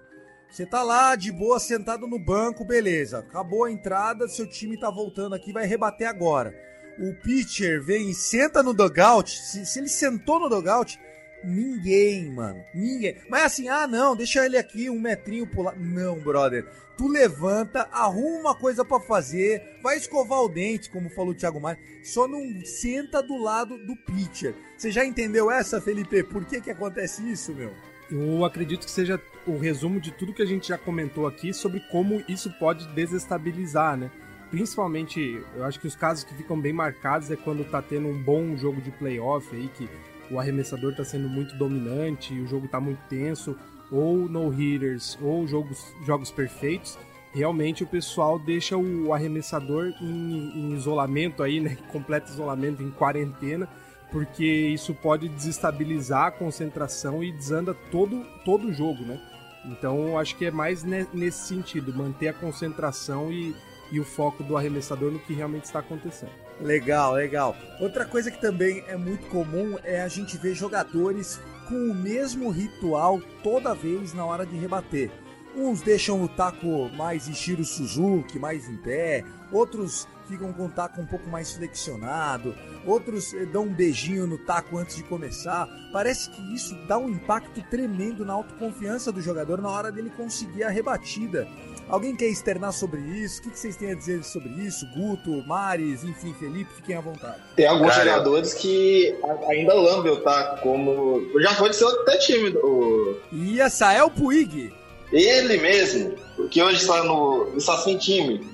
[0.49, 3.20] você tá lá de boa, sentado no banco, beleza.
[3.20, 6.52] Acabou a entrada, seu time tá voltando aqui, vai rebater agora.
[6.97, 9.30] O pitcher vem e senta no dugout.
[9.39, 10.99] Se, se ele sentou no dugout,
[11.44, 12.64] ninguém, mano.
[12.74, 13.16] Ninguém.
[13.30, 15.76] Mas assim, ah não, deixa ele aqui um metrinho pular.
[15.78, 16.66] Não, brother.
[16.98, 21.60] Tu levanta, arruma uma coisa pra fazer, vai escovar o dente, como falou o Thiago
[21.60, 21.80] Maia.
[22.04, 24.54] Só não senta do lado do pitcher.
[24.78, 26.24] Você já entendeu essa, Felipe?
[26.24, 27.72] Por que que acontece isso, meu?
[28.12, 31.80] Eu acredito que seja o resumo de tudo que a gente já comentou aqui sobre
[31.92, 34.12] como isso pode desestabilizar, né?
[34.52, 38.22] Principalmente, eu acho que os casos que ficam bem marcados é quando tá tendo um
[38.22, 39.89] bom jogo de playoff aí, que
[40.32, 43.56] o arremessador tá sendo muito dominante, o jogo tá muito tenso,
[43.92, 46.98] ou no-hitters, ou jogos, jogos perfeitos.
[47.34, 51.78] Realmente o pessoal deixa o arremessador em, em isolamento aí, né?
[51.92, 53.68] Completo isolamento, em quarentena,
[54.12, 59.20] porque isso pode desestabilizar a concentração e desanda todo, todo o jogo, né?
[59.66, 63.56] Então acho que é mais ne- nesse sentido, manter a concentração e,
[63.92, 66.32] e o foco do arremessador no que realmente está acontecendo.
[66.62, 67.55] Legal, legal.
[67.80, 72.49] Outra coisa que também é muito comum é a gente ver jogadores com o mesmo
[72.51, 75.09] ritual toda vez na hora de rebater.
[75.55, 81.01] Uns deixam o taco mais estilo Suzuki, mais em pé, outros ficam com o taco
[81.01, 82.55] um pouco mais flexionado,
[82.86, 85.68] outros eh, dão um beijinho no taco antes de começar.
[85.91, 90.64] Parece que isso dá um impacto tremendo na autoconfiança do jogador na hora dele conseguir
[90.64, 91.47] a rebatida.
[91.90, 93.40] Alguém quer externar sobre isso?
[93.40, 94.88] O que que vocês têm a dizer sobre isso?
[94.96, 97.38] Guto, Maris, enfim, Felipe, fiquem à vontade.
[97.56, 99.14] Tem alguns Cara, jogadores que
[99.50, 101.22] ainda lambem o taco, como.
[101.42, 104.74] Já foi de seu até time, o, E a Sael Puig.
[105.12, 106.16] ele mesmo,
[106.50, 107.52] que hoje está no.
[107.58, 108.50] está sem time.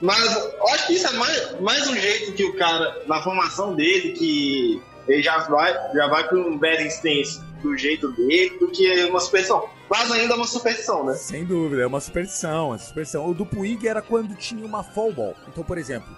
[0.00, 3.74] Mas eu acho que isso é mais, mais um jeito que o cara, na formação
[3.74, 8.68] dele, que ele já vai, já vai para um batting stance do jeito dele, do
[8.68, 9.68] que uma superstição.
[9.88, 11.14] Mas ainda é uma superstição, né?
[11.14, 13.26] Sem dúvida, é uma superstição, é uma superstição.
[13.28, 15.34] O do Puig era quando tinha uma fall ball.
[15.48, 16.08] Então, por exemplo,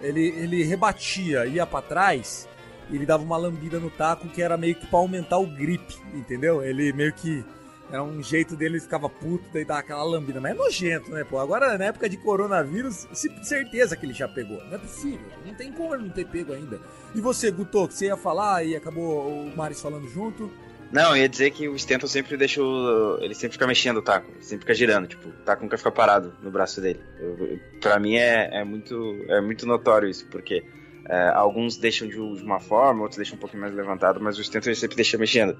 [0.00, 2.48] ele, ele rebatia, ia pra trás,
[2.90, 6.62] ele dava uma lambida no taco que era meio que pra aumentar o grip, entendeu?
[6.62, 7.44] Ele meio que
[7.90, 10.40] era um jeito dele, ele ficava puto, daí dava aquela lambida.
[10.40, 11.38] Mas é nojento, né, pô?
[11.38, 13.08] Agora, na época de coronavírus,
[13.42, 14.62] certeza que ele já pegou.
[14.64, 15.26] Não é possível.
[15.44, 16.80] Não tem como ele não ter pego ainda.
[17.14, 20.50] E você, Guto, que você ia falar e acabou o Maris falando junto?
[20.92, 23.18] Não, ia dizer que o Stanton sempre deixa o.
[23.20, 26.34] Ele sempre fica mexendo o taco, sempre fica girando, tipo, o taco nunca fica parado
[26.42, 27.00] no braço dele.
[27.18, 30.64] Eu, pra mim é, é, muito, é muito notório isso, porque
[31.08, 34.40] é, alguns deixam de, de uma forma, outros deixam um pouquinho mais levantado, mas o
[34.40, 35.56] Stanton sempre deixa mexendo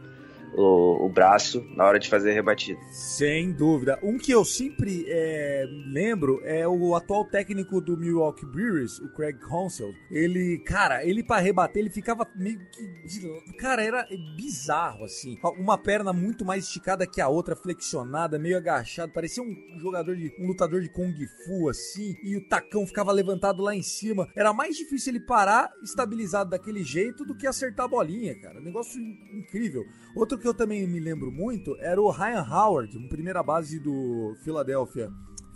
[0.55, 2.81] o, o braço na hora de fazer a rebatida.
[2.93, 3.99] Sem dúvida.
[4.03, 9.39] Um que eu sempre é, lembro é o atual técnico do Milwaukee Brewers, o Craig
[9.39, 9.93] Counsell.
[10.11, 12.87] Ele, cara, ele para rebater, ele ficava meio que.
[13.07, 15.39] de- cara, era bizarro, assim.
[15.59, 19.13] Uma perna muito mais esticada que a outra, flexionada, meio agachado.
[19.13, 20.33] Parecia um jogador de.
[20.39, 22.17] um lutador de Kung Fu, assim.
[22.23, 24.29] E o tacão ficava levantado lá em cima.
[24.35, 28.61] Era mais difícil ele parar estabilizado daquele jeito do que acertar a bolinha, cara.
[28.61, 29.85] Negócio in- incrível.
[30.15, 34.35] Outro que eu também me lembro muito era o Ryan Howard, um primeira base do
[34.43, 35.11] Philadelphia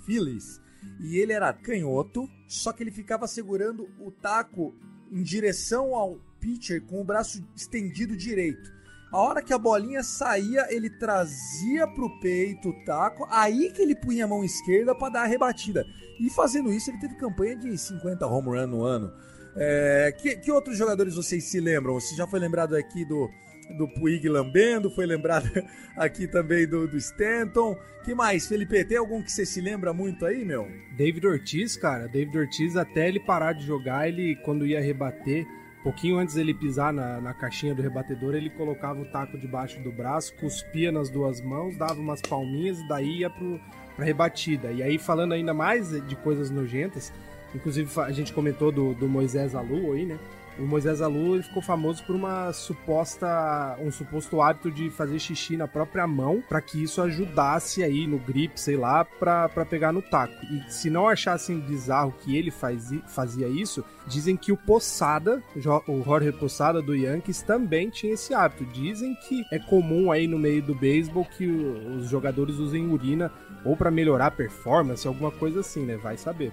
[0.04, 0.60] Phillies.
[1.00, 4.74] E ele era canhoto, só que ele ficava segurando o taco
[5.10, 8.72] em direção ao pitcher com o braço estendido direito.
[9.10, 13.94] A hora que a bolinha saía, ele trazia pro peito o taco, aí que ele
[13.94, 15.86] punha a mão esquerda para dar a rebatida.
[16.20, 19.12] E fazendo isso, ele teve campanha de 50 home run no ano.
[19.56, 21.94] É, que, que outros jogadores vocês se lembram?
[21.94, 23.30] Você já foi lembrado aqui do,
[23.72, 25.48] do Puig lambendo, foi lembrado
[25.96, 27.78] aqui também do, do Stanton.
[28.04, 28.84] que mais, Felipe?
[28.84, 30.68] Tem algum que você se lembra muito aí, meu?
[30.96, 32.06] David Ortiz, cara.
[32.06, 35.46] David Ortiz, até ele parar de jogar, ele, quando ia rebater,
[35.84, 39.92] pouquinho antes dele pisar na, na caixinha do rebatedor, ele colocava o taco debaixo do
[39.92, 43.60] braço, cuspia nas duas mãos, dava umas palminhas e daí ia pro,
[43.94, 44.72] pra rebatida.
[44.72, 47.12] E aí, falando ainda mais de coisas nojentas,
[47.54, 50.18] inclusive a gente comentou do, do Moisés Alu aí, né?
[50.58, 55.66] O Moisés Alu ficou famoso por uma suposta um suposto hábito de fazer xixi na
[55.66, 60.34] própria mão para que isso ajudasse aí no grip, sei lá, para pegar no taco.
[60.44, 65.60] E se não achassem bizarro que ele faz, fazia isso, dizem que o Poçada, o
[65.60, 68.64] Jorge Poçada do Yankees também tinha esse hábito.
[68.66, 73.32] Dizem que é comum aí no meio do beisebol que os jogadores usem urina
[73.64, 75.96] ou para melhorar a performance, alguma coisa assim, né?
[75.96, 76.52] Vai saber.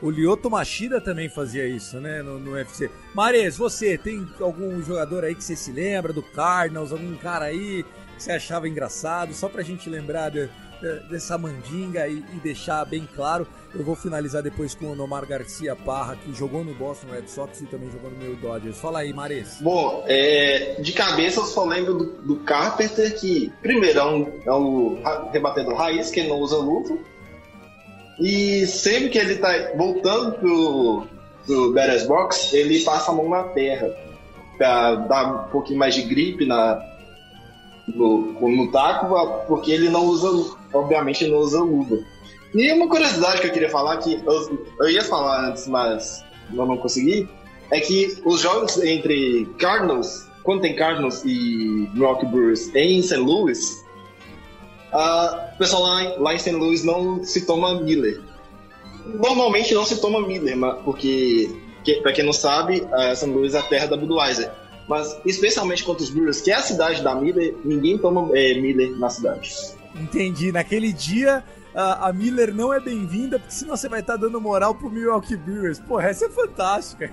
[0.00, 2.88] O Lyoto Machida também fazia isso, né, no, no UFC.
[3.14, 7.84] Mares, você tem algum jogador aí que você se lembra do Cardinals, algum cara aí
[8.16, 10.48] que você achava engraçado, só pra gente lembrar de,
[10.80, 13.46] de, dessa mandinga e, e, deixar bem claro.
[13.74, 17.60] Eu vou finalizar depois com o Nomar Garcia Parra, que jogou no Boston Red Sox
[17.60, 18.78] e também jogou no meu Dodgers.
[18.78, 19.58] Fala aí, Mares.
[19.60, 24.52] Bom, é, de cabeça eu só lembro do, do Carpenter, que primeiro é um, é
[24.52, 26.98] um raiz, que não usa luva
[28.20, 31.06] e sempre que ele tá voltando pro,
[31.46, 33.94] pro Badass Box, ele passa a mão na terra.
[34.56, 36.82] Pra dar um pouquinho mais de gripe na,
[37.86, 39.06] no, no taco,
[39.46, 41.96] porque ele não usa, obviamente, não usa luva.
[42.54, 46.66] E uma curiosidade que eu queria falar, que eu, eu ia falar antes, mas eu
[46.66, 47.28] não consegui,
[47.70, 53.16] é que os jogos entre Cardinals, quando tem Cardinals e Milwaukee Brewers em St.
[53.16, 53.84] Louis,
[54.92, 56.52] O pessoal lá, lá em St.
[56.52, 58.20] Louis não se toma Miller.
[59.06, 61.50] Normalmente não se toma Miller, porque,
[61.84, 63.26] que, pra quem não sabe, uh, St.
[63.26, 64.50] Louis é a terra da Budweiser.
[64.88, 68.98] Mas, especialmente contra os Brewers, que é a cidade da Miller, ninguém toma é, Miller
[68.98, 69.54] na cidade.
[69.94, 70.50] Entendi.
[70.50, 74.40] Naquele dia, a, a Miller não é bem-vinda, porque senão você vai estar tá dando
[74.40, 75.78] moral pro Milwaukee Brewers.
[75.78, 77.12] Porra, essa é fantástica.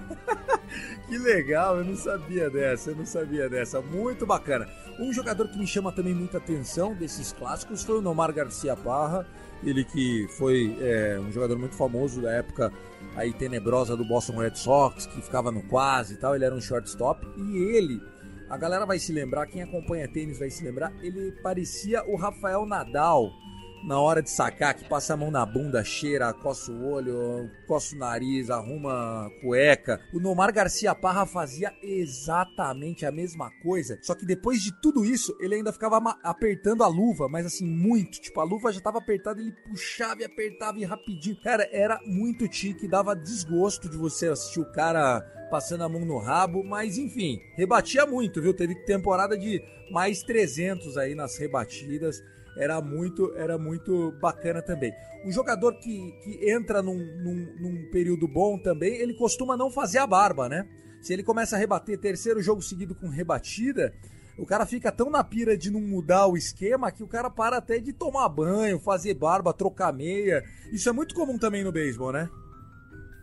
[1.07, 3.81] que legal, eu não sabia dessa, eu não sabia dessa.
[3.81, 4.67] Muito bacana.
[4.99, 9.27] Um jogador que me chama também muita atenção desses clássicos foi o Nomar Garcia Parra.
[9.63, 12.71] Ele que foi é, um jogador muito famoso da época
[13.15, 16.35] aí tenebrosa do Boston Red Sox, que ficava no quase e tal.
[16.35, 17.25] Ele era um shortstop.
[17.37, 18.01] E ele,
[18.49, 22.65] a galera vai se lembrar, quem acompanha tênis vai se lembrar, ele parecia o Rafael
[22.65, 23.31] Nadal
[23.86, 27.95] na hora de sacar, que passa a mão na bunda, cheira, coça o olho, coça
[27.95, 30.01] o nariz, arruma cueca.
[30.11, 35.38] O Nomar Garcia Parra fazia exatamente a mesma coisa, só que depois de tudo isso,
[35.39, 38.19] ele ainda ficava apertando a luva, mas assim, muito.
[38.19, 41.39] Tipo, a luva já tava apertada, ele puxava e apertava e rapidinho.
[41.41, 45.21] Cara, era muito tique, dava desgosto de você assistir o cara
[45.51, 48.53] passando a mão no rabo, mas enfim, rebatia muito, viu?
[48.53, 49.61] Teve temporada de
[49.91, 52.23] mais 300 aí nas rebatidas
[52.57, 54.93] era muito, era muito bacana também.
[55.25, 59.97] Um jogador que, que entra num, num, num período bom também, ele costuma não fazer
[59.97, 60.67] a barba, né?
[61.01, 63.93] Se ele começa a rebater terceiro jogo seguido com rebatida,
[64.37, 67.57] o cara fica tão na pira de não mudar o esquema que o cara para
[67.57, 70.43] até de tomar banho, fazer barba, trocar meia.
[70.71, 72.29] Isso é muito comum também no beisebol, né?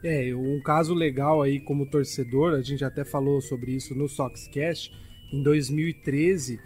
[0.04, 4.90] É, um caso legal aí como torcedor, a gente até falou sobre isso no Soxcast,
[5.32, 6.58] em 2013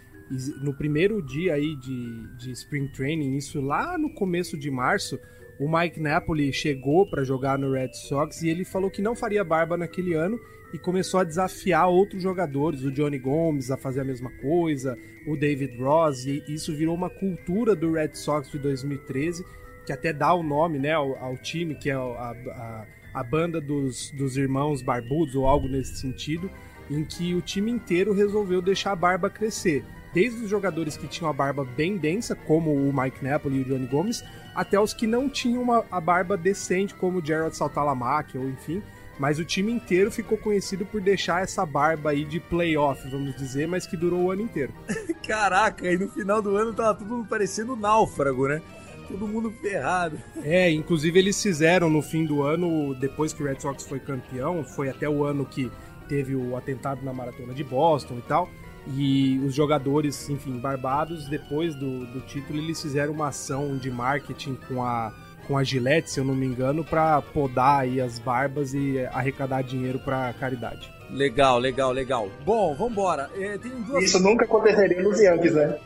[0.61, 5.19] no primeiro dia aí de, de Spring Training, isso lá no começo de março,
[5.59, 9.43] o Mike Napoli chegou para jogar no Red Sox e ele falou que não faria
[9.43, 10.39] barba naquele ano
[10.73, 15.37] e começou a desafiar outros jogadores, o Johnny Gomes a fazer a mesma coisa, o
[15.37, 19.45] David Ross, e isso virou uma cultura do Red Sox de 2013,
[19.85, 23.61] que até dá o nome né, ao, ao time, que é a, a, a banda
[23.61, 26.51] dos, dos irmãos barbudos ou algo nesse sentido,
[26.91, 31.29] em que o time inteiro resolveu deixar a barba crescer desde os jogadores que tinham
[31.29, 34.23] a barba bem densa, como o Mike Napoli e o Johnny Gomes,
[34.55, 38.81] até os que não tinham uma, a barba decente, como o Gerald Saltalamacchi, ou enfim.
[39.19, 43.67] Mas o time inteiro ficou conhecido por deixar essa barba aí de playoff, vamos dizer,
[43.67, 44.73] mas que durou o ano inteiro.
[45.27, 48.61] Caraca, e no final do ano tava tudo parecendo náufrago, né?
[49.07, 50.19] todo mundo ferrado.
[50.43, 54.63] É, inclusive eles fizeram no fim do ano, depois que o Red Sox foi campeão,
[54.63, 55.71] foi até o ano que
[56.09, 58.49] teve o atentado na maratona de Boston e tal
[58.95, 64.57] E os jogadores, enfim, barbados, depois do, do título, eles fizeram uma ação de marketing
[64.67, 65.13] com a,
[65.45, 69.61] com a Gillette, se eu não me engano, para podar aí as barbas e arrecadar
[69.61, 70.89] dinheiro para caridade.
[71.09, 72.29] Legal, legal, legal.
[72.45, 73.29] Bom, vambora.
[73.37, 74.03] É, tem duas...
[74.03, 75.77] Isso nunca aconteceria nos Yankees, né?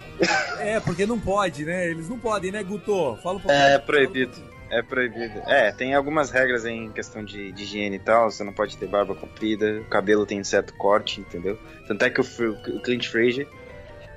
[0.60, 1.90] É, porque não pode, né?
[1.90, 3.18] Eles não podem, né, Guto?
[3.22, 3.52] Fala um pouco.
[3.52, 4.34] É proibido.
[4.72, 5.42] É proibido.
[5.48, 8.32] É, tem algumas regras em questão de, de higiene e tal.
[8.32, 11.60] Você não pode ter barba comprida, o cabelo tem certo corte, entendeu?
[11.86, 13.46] Tanto é que o, o Clint Frazier,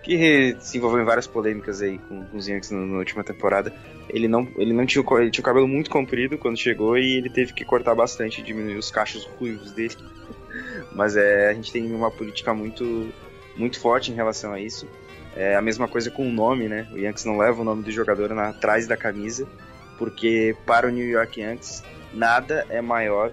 [0.00, 3.74] que se envolveu em várias polêmicas aí com, com os Yankees na, na, última temporada,
[4.08, 7.28] ele não, ele não tinha, ele tinha o cabelo muito comprido quando chegou e ele
[7.28, 9.96] teve que cortar bastante, diminuir os cachos ruivos dele.
[10.94, 13.12] Mas é, a gente tem uma política muito,
[13.56, 14.86] muito forte em relação a isso.
[15.34, 16.86] É a mesma coisa com o nome, né?
[16.92, 19.48] O Yankees não leva o nome do jogador na, atrás da camisa
[19.98, 21.82] porque para o New York Yankees
[22.12, 23.32] nada é maior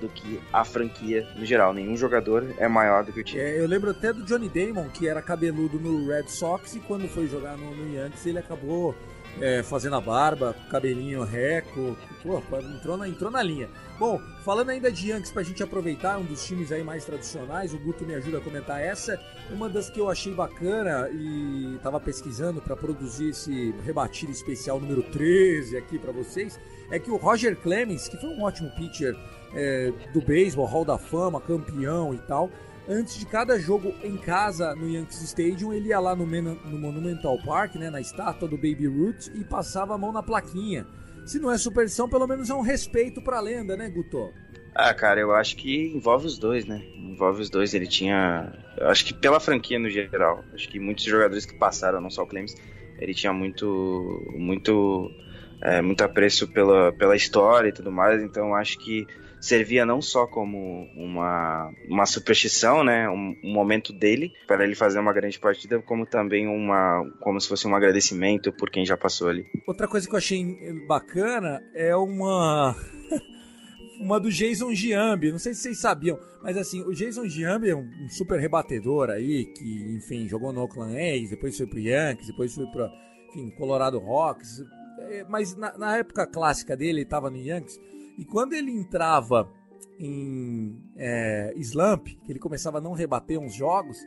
[0.00, 1.74] do que a franquia no geral.
[1.74, 3.42] Nenhum jogador é maior do que o time.
[3.42, 7.06] É, eu lembro até do Johnny Damon, que era cabeludo no Red Sox e quando
[7.08, 8.94] foi jogar no, no Yankees ele acabou
[9.40, 11.96] é, fazendo a barba, cabelinho reco.
[12.22, 12.42] Pô,
[12.76, 13.68] entrou na, entrou na linha.
[14.00, 17.78] Bom, falando ainda de Yankees pra gente aproveitar, um dos times aí mais tradicionais, o
[17.78, 19.20] Guto me ajuda a comentar essa,
[19.50, 25.02] uma das que eu achei bacana e tava pesquisando para produzir esse rebatido especial número
[25.02, 26.58] 13 aqui para vocês,
[26.90, 29.14] é que o Roger Clemens, que foi um ótimo pitcher
[29.52, 32.50] é, do beisebol, Hall da Fama, campeão e tal,
[32.88, 37.36] antes de cada jogo em casa no Yankees Stadium, ele ia lá no, no Monumental
[37.44, 40.86] Park, né, na estátua do Baby Ruth e passava a mão na plaquinha
[41.30, 44.32] se não é superstição, pelo menos é um respeito pra lenda, né, Guto?
[44.74, 46.82] Ah, cara, eu acho que envolve os dois, né?
[46.96, 47.72] Envolve os dois.
[47.74, 48.52] Ele tinha.
[48.76, 50.44] Eu acho que pela franquia no geral.
[50.54, 52.54] Acho que muitos jogadores que passaram, não só o Clemens,
[52.98, 54.26] ele tinha muito.
[54.32, 55.10] muito.
[55.62, 58.22] É, muito apreço pela, pela história e tudo mais.
[58.22, 59.06] Então acho que
[59.40, 64.98] servia não só como uma, uma superstição, né, um, um, momento dele para ele fazer
[64.98, 69.28] uma grande partida, como também uma como se fosse um agradecimento por quem já passou
[69.28, 69.46] ali.
[69.66, 70.44] Outra coisa que eu achei
[70.86, 72.76] bacana é uma
[74.00, 77.76] uma do Jason Giambi, não sei se vocês sabiam, mas assim, o Jason Giambi é
[77.76, 82.54] um, super rebatedor aí, que, enfim, jogou no Oakland A's, depois foi pro Yankees, depois
[82.54, 82.90] foi para
[83.28, 84.64] enfim, Colorado Rocks,
[84.98, 87.78] é, mas na, na época clássica dele, ele tava no Yankees,
[88.18, 89.50] e quando ele entrava
[89.98, 93.98] em é, slump, que ele começava a não rebater uns jogos,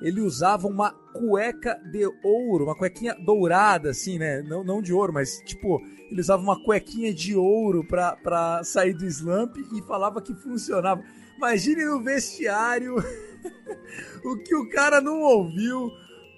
[0.00, 4.42] ele usava uma cueca de ouro, uma cuequinha dourada, assim, né?
[4.42, 5.80] Não, não de ouro, mas tipo,
[6.10, 11.02] ele usava uma cuequinha de ouro pra, pra sair do slump e falava que funcionava.
[11.36, 12.96] Imagine no vestiário
[14.24, 15.90] o que o cara não ouviu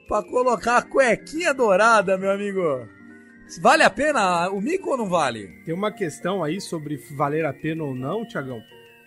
[0.08, 2.61] pra colocar a cuequinha dourada, meu amigo.
[3.59, 5.48] Vale a pena o mico ou não vale?
[5.64, 8.62] Tem uma questão aí sobre valer a pena ou não, Tiagão.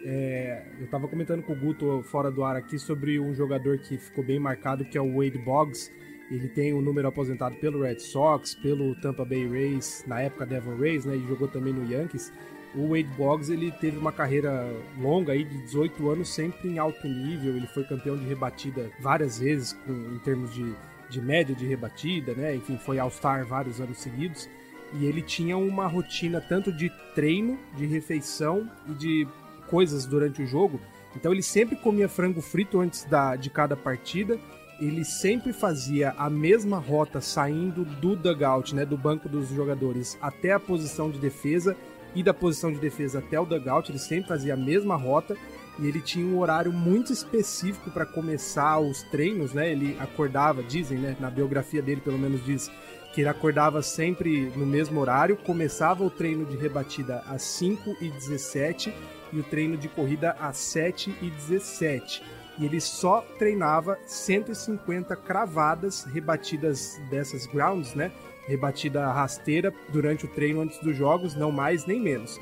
[0.06, 3.98] É, eu tava comentando com o Guto fora do ar aqui sobre um jogador que
[3.98, 5.89] ficou bem marcado, que é o Wade Boggs.
[6.30, 10.46] Ele tem o um número aposentado pelo Red Sox, pelo Tampa Bay Rays, na época
[10.46, 11.16] Devon Rays, né?
[11.16, 12.34] E jogou também no Yankees.
[12.76, 14.68] O Wade Boggs ele teve uma carreira
[15.00, 17.56] longa aí de 18 anos, sempre em alto nível.
[17.56, 20.74] Ele foi campeão de rebatida várias vezes com, em termos de
[21.14, 22.55] de média de rebatida, né?
[22.55, 24.49] Enfim, foi All-Star vários anos seguidos.
[24.93, 29.28] E ele tinha uma rotina tanto de treino, de refeição e de
[29.68, 30.80] coisas durante o jogo.
[31.16, 34.39] Então ele sempre comia frango frito antes da, de cada partida.
[34.80, 40.51] Ele sempre fazia a mesma rota saindo do dugout, né, do banco dos jogadores, até
[40.51, 41.78] a posição de defesa
[42.16, 43.91] e da posição de defesa até o dugout.
[43.91, 45.38] Ele sempre fazia a mesma rota
[45.80, 49.71] e ele tinha um horário muito específico para começar os treinos, né?
[49.71, 51.15] Ele acordava, dizem, né?
[51.19, 52.69] Na biografia dele, pelo menos diz
[53.13, 58.09] que ele acordava sempre no mesmo horário, começava o treino de rebatida às 5 e
[58.09, 58.93] 17
[59.32, 62.24] e o treino de corrida às 7 e 17.
[62.59, 68.11] E ele só treinava 150 cravadas rebatidas dessas grounds, né?
[68.47, 72.39] Rebatida rasteira durante o treino antes dos jogos, não mais nem menos.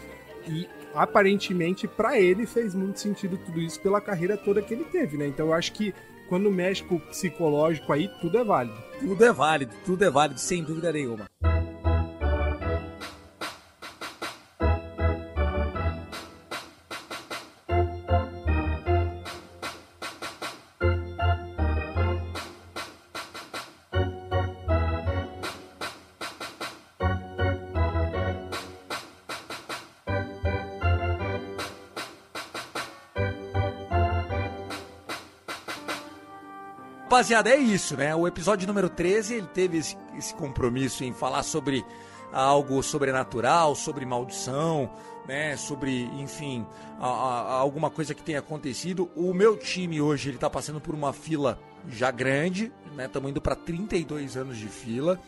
[0.47, 5.17] E aparentemente para ele fez muito sentido tudo isso pela carreira toda que ele teve,
[5.17, 5.27] né?
[5.27, 5.93] Então eu acho que
[6.27, 8.77] quando mexe com o psicológico aí, tudo é válido.
[8.99, 11.25] Tudo é válido, tudo é válido, sem dúvida nenhuma.
[37.21, 38.15] Rapaziada, é isso, né?
[38.15, 41.85] O episódio número 13, ele teve esse, esse, compromisso em falar sobre
[42.33, 44.89] algo sobrenatural, sobre maldição,
[45.27, 46.65] né, sobre, enfim,
[46.99, 49.11] a, a, alguma coisa que tenha acontecido.
[49.15, 53.05] O meu time hoje ele está passando por uma fila já grande, né?
[53.05, 55.19] Estamos indo para 32 anos de fila.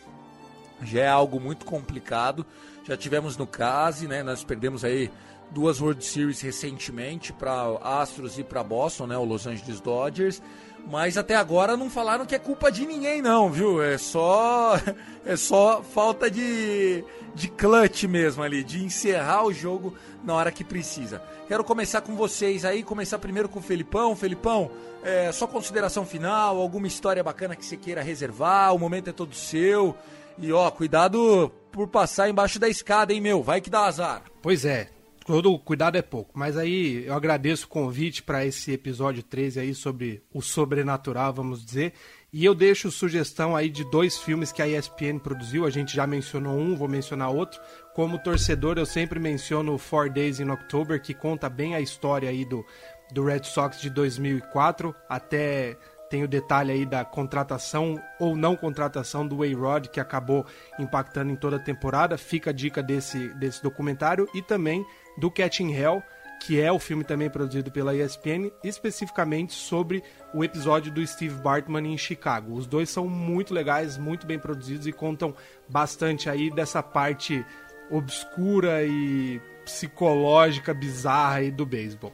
[0.81, 2.43] Já é algo muito complicado.
[2.85, 4.23] Já tivemos no case, né?
[4.23, 5.11] Nós perdemos aí
[5.51, 9.17] duas World Series recentemente para Astros e para Boston, né?
[9.17, 10.41] O Los Angeles Dodgers.
[10.89, 13.81] Mas até agora não falaram que é culpa de ninguém, não, viu?
[13.81, 14.73] É só
[15.25, 17.03] é só falta de,
[17.34, 21.21] de clutch mesmo ali, de encerrar o jogo na hora que precisa.
[21.47, 24.15] Quero começar com vocês aí, começar primeiro com o Felipão.
[24.15, 24.71] Felipão,
[25.03, 29.36] é, sua consideração final, alguma história bacana que você queira reservar, o momento é todo
[29.36, 29.95] seu.
[30.38, 33.43] E ó, cuidado por passar embaixo da escada, hein, meu?
[33.43, 34.23] Vai que dá azar.
[34.41, 34.89] Pois é,
[35.26, 36.32] todo cuidado é pouco.
[36.34, 41.65] Mas aí eu agradeço o convite para esse episódio 13 aí sobre o sobrenatural, vamos
[41.65, 41.93] dizer.
[42.32, 45.65] E eu deixo sugestão aí de dois filmes que a ESPN produziu.
[45.65, 47.59] A gente já mencionou um, vou mencionar outro.
[47.93, 52.43] Como torcedor, eu sempre menciono Four Days in October, que conta bem a história aí
[52.43, 52.65] do,
[53.11, 55.78] do Red Sox de 2004 até
[56.13, 60.45] tem o detalhe aí da contratação ou não contratação do A-Rod, que acabou
[60.78, 62.19] impactando em toda a temporada.
[62.19, 64.86] Fica a dica desse, desse documentário e também
[65.18, 66.03] do Catching Hell,
[66.45, 70.03] que é o filme também produzido pela ESPN, especificamente sobre
[70.34, 72.53] o episódio do Steve Bartman em Chicago.
[72.53, 75.34] Os dois são muito legais, muito bem produzidos e contam
[75.70, 77.45] bastante aí dessa parte
[77.89, 82.14] obscura e psicológica bizarra aí do beisebol.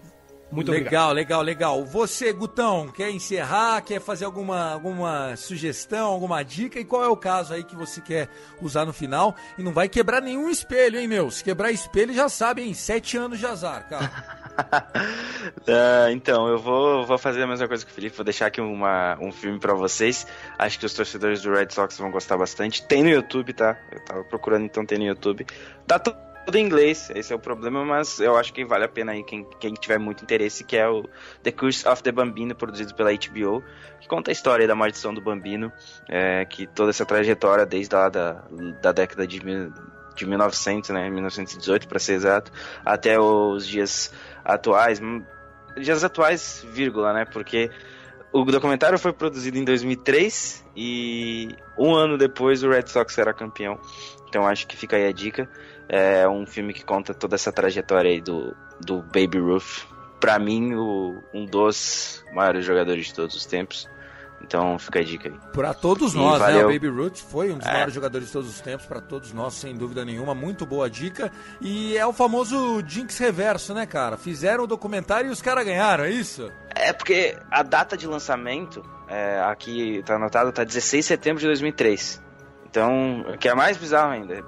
[0.52, 1.14] Muito legal, obrigado.
[1.14, 1.86] legal, legal.
[1.86, 3.82] Você, Gutão, quer encerrar?
[3.82, 6.80] Quer fazer alguma, alguma sugestão, alguma dica?
[6.80, 8.30] E qual é o caso aí que você quer
[8.60, 9.36] usar no final?
[9.58, 11.30] E não vai quebrar nenhum espelho, hein, meu?
[11.30, 12.74] Se quebrar espelho, já sabe, hein?
[12.74, 14.12] Sete anos de azar, cara.
[15.68, 18.60] uh, então, eu vou, vou fazer a mesma coisa que o Felipe, vou deixar aqui
[18.60, 20.26] uma, um filme para vocês.
[20.58, 22.82] Acho que os torcedores do Red Sox vão gostar bastante.
[22.88, 23.78] Tem no YouTube, tá?
[23.92, 25.46] Eu tava procurando, então tem no YouTube.
[25.86, 29.12] Tá tudo em inglês, esse é o problema, mas eu acho que vale a pena
[29.12, 31.04] aí quem, quem tiver muito interesse, que é o
[31.44, 33.64] The Curse of the Bambino, produzido pela HBO,
[34.00, 35.72] que conta a história da maldição do Bambino,
[36.08, 38.44] é, que toda essa trajetória desde lá da,
[38.82, 39.40] da década de,
[40.16, 42.52] de 1900, né, 1918 para ser exato,
[42.86, 45.02] até os dias atuais,
[45.78, 47.70] dias atuais, vírgula, né, porque
[48.32, 53.80] o documentário foi produzido em 2003 e um ano depois o Red Sox era campeão.
[54.28, 55.50] Então acho que fica aí a dica.
[55.90, 59.88] É um filme que conta toda essa trajetória aí do, do Baby Ruth.
[60.20, 63.90] Pra mim, o, um dos maiores jogadores de todos os tempos.
[64.42, 65.36] Então fica a dica aí.
[65.52, 66.64] Pra todos nós, né?
[66.64, 67.74] O Baby Ruth foi um dos é.
[67.74, 70.34] maiores jogadores de todos os tempos, para todos nós, sem dúvida nenhuma.
[70.34, 71.32] Muito boa dica.
[71.60, 74.18] E é o famoso Jinx Reverso, né, cara?
[74.18, 76.50] Fizeram o documentário e os caras ganharam, é isso?
[76.74, 81.48] É porque a data de lançamento, é, aqui tá anotado, tá 16 de setembro de
[81.48, 82.22] 2003.
[82.70, 84.44] Então, o que é mais bizarro ainda,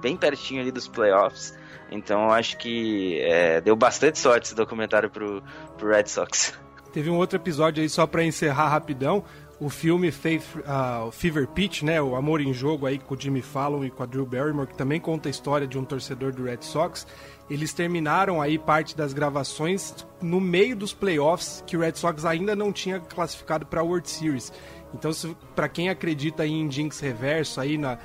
[0.00, 1.56] bem pertinho ali dos playoffs.
[1.90, 5.42] Então, eu acho que é, deu bastante sorte esse documentário pro,
[5.76, 6.52] pro Red Sox.
[6.92, 9.24] Teve um outro episódio aí só para encerrar rapidão.
[9.60, 13.42] O filme Faith, uh, Fever Pitch, né, o Amor em Jogo aí com o Jimmy
[13.42, 16.44] Fallon e com a Drew Barrymore, que também conta a história de um torcedor do
[16.44, 17.06] Red Sox.
[17.50, 22.54] Eles terminaram aí parte das gravações no meio dos playoffs, que o Red Sox ainda
[22.54, 24.52] não tinha classificado para a World Series.
[24.94, 25.10] Então,
[25.56, 27.98] para quem acredita em Jinx Reverso aí na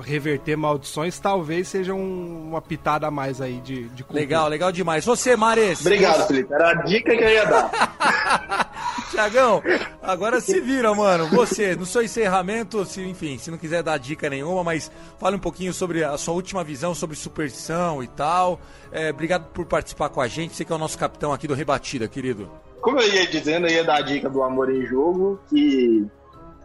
[0.00, 5.04] reverter maldições, talvez seja um, uma pitada a mais aí de, de Legal, legal demais.
[5.04, 5.80] Você, Mares.
[5.80, 6.52] Obrigado, Felipe.
[6.52, 8.70] Era a dica que eu ia dar.
[9.10, 9.62] Tiagão,
[10.02, 11.26] agora se vira, mano.
[11.28, 15.40] Você, no seu encerramento, se, enfim, se não quiser dar dica nenhuma, mas fale um
[15.40, 18.60] pouquinho sobre a sua última visão sobre superstição e tal.
[18.92, 20.54] É, obrigado por participar com a gente.
[20.54, 22.50] Você que é o nosso capitão aqui do Rebatida, querido.
[22.80, 26.06] Como eu ia dizendo, eu ia dar a dica do Amor em Jogo, que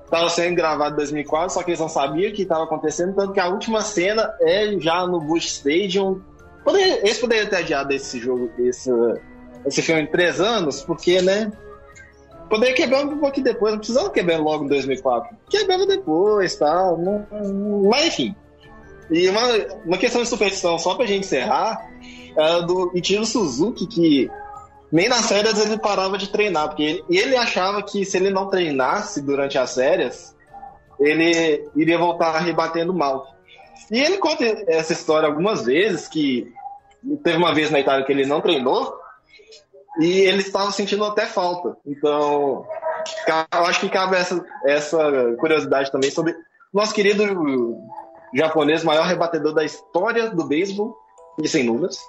[0.06, 3.40] estava sendo gravado em 2004, só que eles não sabiam que estava acontecendo, tanto que
[3.40, 6.22] a última cena é já no Bush Stadium.
[6.64, 8.90] Poderia, eles poderiam ter adiado esse jogo, esse,
[9.66, 11.52] esse filme em três anos, porque, né?
[12.50, 15.36] Poderia quebrar um pouquinho depois, não precisava quebrar logo em 2004.
[15.50, 17.00] Quebrava depois, tal.
[17.90, 18.36] Mas enfim.
[19.10, 19.42] E uma,
[19.86, 21.90] uma questão de superstição, só pra gente encerrar,
[22.38, 24.32] é do Ichiro Suzuki, que
[24.96, 28.50] nem nas férias ele parava de treinar, porque ele, ele achava que se ele não
[28.50, 30.34] treinasse durante as férias,
[30.98, 33.28] ele iria voltar rebatendo mal.
[33.92, 36.50] E ele conta essa história algumas vezes, que
[37.26, 38.98] teve uma vez na Itália que ele não treinou,
[40.00, 41.76] e ele estava sentindo até falta.
[41.86, 42.66] Então,
[43.54, 46.34] eu acho que cabe essa, essa curiosidade também sobre
[46.74, 47.78] nosso querido
[48.34, 50.96] japonês, maior rebatedor da história do beisebol,
[51.44, 52.00] e sem dúvidas.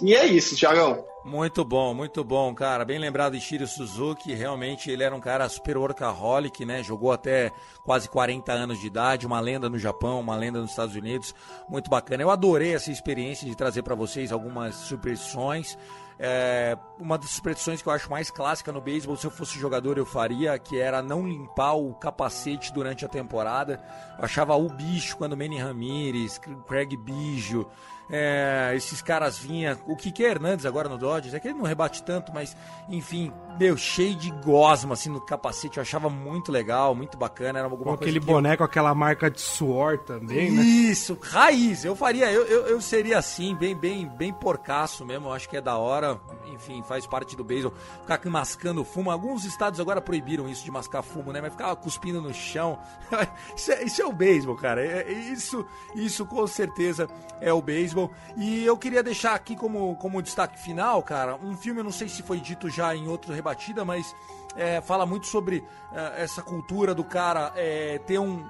[0.00, 1.04] E é isso, Thiagão.
[1.26, 2.84] Muito bom, muito bom, cara.
[2.84, 4.32] Bem lembrado de Shiro Suzuki.
[4.32, 6.84] Realmente ele era um cara super workaholic, né?
[6.84, 7.50] Jogou até
[7.82, 11.34] quase 40 anos de idade, uma lenda no Japão, uma lenda nos Estados Unidos.
[11.68, 12.22] Muito bacana.
[12.22, 15.76] Eu adorei essa experiência de trazer para vocês algumas superstições.
[16.16, 19.98] É, uma das superstições que eu acho mais clássica no beisebol, se eu fosse jogador,
[19.98, 23.82] eu faria, que era não limpar o capacete durante a temporada.
[24.16, 27.68] Eu achava o bicho quando Manny Ramirez, Craig Biggio,
[28.10, 29.78] é, esses caras vinham.
[29.86, 32.56] O Kike Hernandes agora no Dodgers, é que ele não rebate tanto, mas
[32.88, 35.78] enfim, meu, cheio de gosma assim no capacete.
[35.78, 37.58] Eu achava muito legal, muito bacana.
[37.58, 38.66] Era alguma com aquele boneco, eu...
[38.66, 40.62] aquela marca de suor também, né?
[40.62, 41.84] Isso, raiz.
[41.84, 45.28] Eu faria, eu, eu, eu, seria assim, bem, bem, bem porcaço mesmo.
[45.28, 46.20] Eu acho que é da hora.
[46.52, 47.76] Enfim, faz parte do beisebol.
[48.02, 49.10] Ficar mascando fumo.
[49.10, 51.40] Alguns estados agora proibiram isso de mascar fumo, né?
[51.40, 52.78] Mas ficava cuspindo no chão.
[53.56, 54.84] isso, é, isso é o beisebol, cara.
[54.84, 57.08] É, isso, isso com certeza
[57.40, 58.10] é o beisebol beisebol.
[58.36, 62.08] E eu queria deixar aqui como, como destaque final, cara, um filme, eu não sei
[62.08, 64.14] se foi dito já em outro rebatida, mas
[64.56, 68.44] é, fala muito sobre é, essa cultura do cara é, ter um.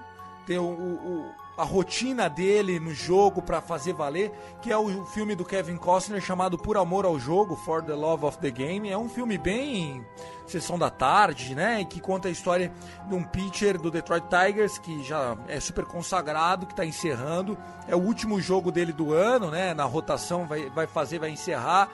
[0.47, 4.31] ter o, o a rotina dele no jogo para fazer valer,
[4.61, 8.27] que é o filme do Kevin Costner chamado Por Amor ao Jogo, For the Love
[8.27, 8.91] of the Game.
[8.91, 10.05] É um filme bem
[10.47, 12.71] sessão da tarde, né, que conta a história
[13.09, 17.57] de um pitcher do Detroit Tigers que já é super consagrado, que está encerrando.
[17.89, 21.89] É o último jogo dele do ano, né, na rotação vai, vai fazer, vai encerrar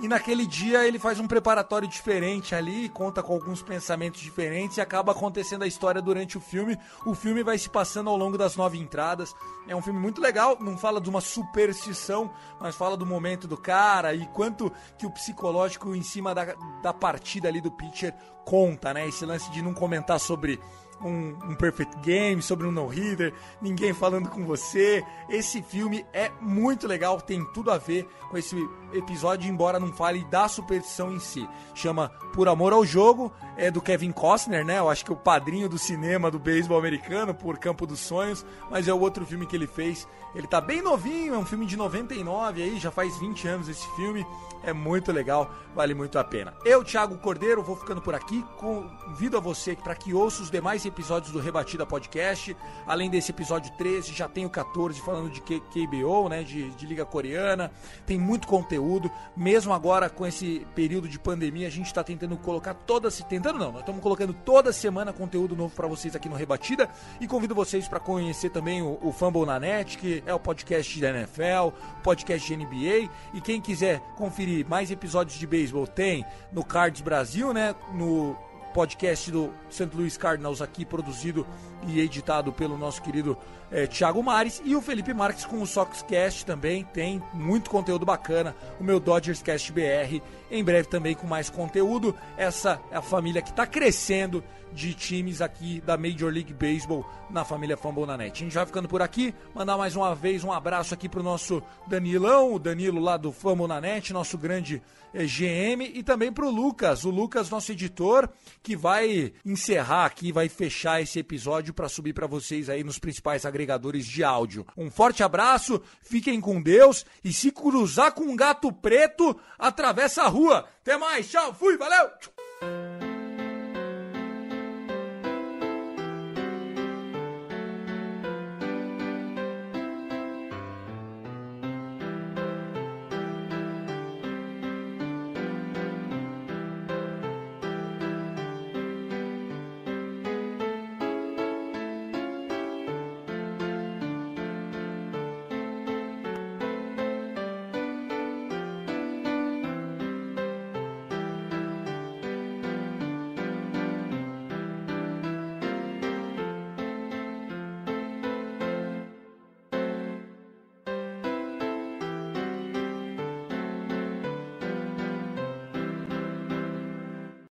[0.00, 4.80] e naquele dia ele faz um preparatório diferente ali, conta com alguns pensamentos diferentes e
[4.80, 6.78] acaba acontecendo a história durante o filme.
[7.04, 9.34] O filme vai se passando ao longo das nove entradas.
[9.66, 12.30] É um filme muito legal, não fala de uma superstição,
[12.60, 16.92] mas fala do momento do cara e quanto que o psicológico em cima da, da
[16.92, 19.06] partida ali do pitcher conta, né?
[19.08, 20.60] Esse lance de não comentar sobre
[21.02, 25.04] um, um perfect game, sobre um no-hitter, ninguém falando com você.
[25.28, 28.56] Esse filme é muito legal, tem tudo a ver com esse
[28.92, 31.48] episódio, embora não fale da superstição em si.
[31.74, 34.78] Chama Por Amor ao Jogo, é do Kevin Costner, né?
[34.78, 38.44] Eu acho que é o padrinho do cinema do beisebol americano, por Campo dos Sonhos,
[38.70, 40.06] mas é o outro filme que ele fez.
[40.34, 43.86] Ele tá bem novinho, é um filme de 99 aí, já faz 20 anos esse
[43.96, 44.26] filme.
[44.62, 46.52] É muito legal, vale muito a pena.
[46.64, 48.44] Eu, Thiago Cordeiro, vou ficando por aqui.
[48.56, 52.56] Convido a você para que ouça os demais episódios do Rebatida Podcast.
[52.86, 56.42] Além desse episódio 13, já tenho 14 falando de KBO, né?
[56.42, 57.70] De, de Liga Coreana.
[58.06, 59.10] Tem muito conteúdo.
[59.36, 63.58] Mesmo agora com esse período de pandemia, a gente está tentando colocar toda se tentando
[63.58, 66.88] não, nós estamos colocando toda semana conteúdo novo para vocês aqui no Rebatida
[67.20, 71.00] e convido vocês para conhecer também o, o Fumble na Net, que é o podcast
[71.00, 76.24] da NFL, o podcast de NBA e quem quiser conferir mais episódios de beisebol tem
[76.52, 77.74] no Cards Brasil, né?
[77.92, 78.36] No
[78.72, 79.90] podcast do St.
[79.94, 81.46] Louis Cardinals aqui produzido
[81.86, 83.36] e editado pelo nosso querido
[83.70, 88.54] é, Thiago Mares e o Felipe Marques com o Soxcast também tem muito conteúdo bacana.
[88.80, 92.14] O meu Dodgers Cast BR em breve também com mais conteúdo.
[92.36, 94.42] Essa é a família que está crescendo
[94.72, 98.42] de times aqui da Major League Baseball na família Fambonanet.
[98.42, 101.62] A gente vai ficando por aqui, mandar mais uma vez um abraço aqui pro nosso
[101.86, 107.10] Danilão, o Danilo lá do Fambonanet, nosso grande eh, GM, e também pro Lucas, o
[107.10, 108.28] Lucas, nosso editor,
[108.62, 113.46] que vai encerrar aqui, vai fechar esse episódio para subir para vocês aí nos principais
[113.58, 114.64] agregadores de áudio.
[114.76, 120.28] Um forte abraço, fiquem com Deus e se cruzar com um gato preto, atravessa a
[120.28, 120.68] rua.
[120.80, 123.07] Até mais, tchau, fui, valeu!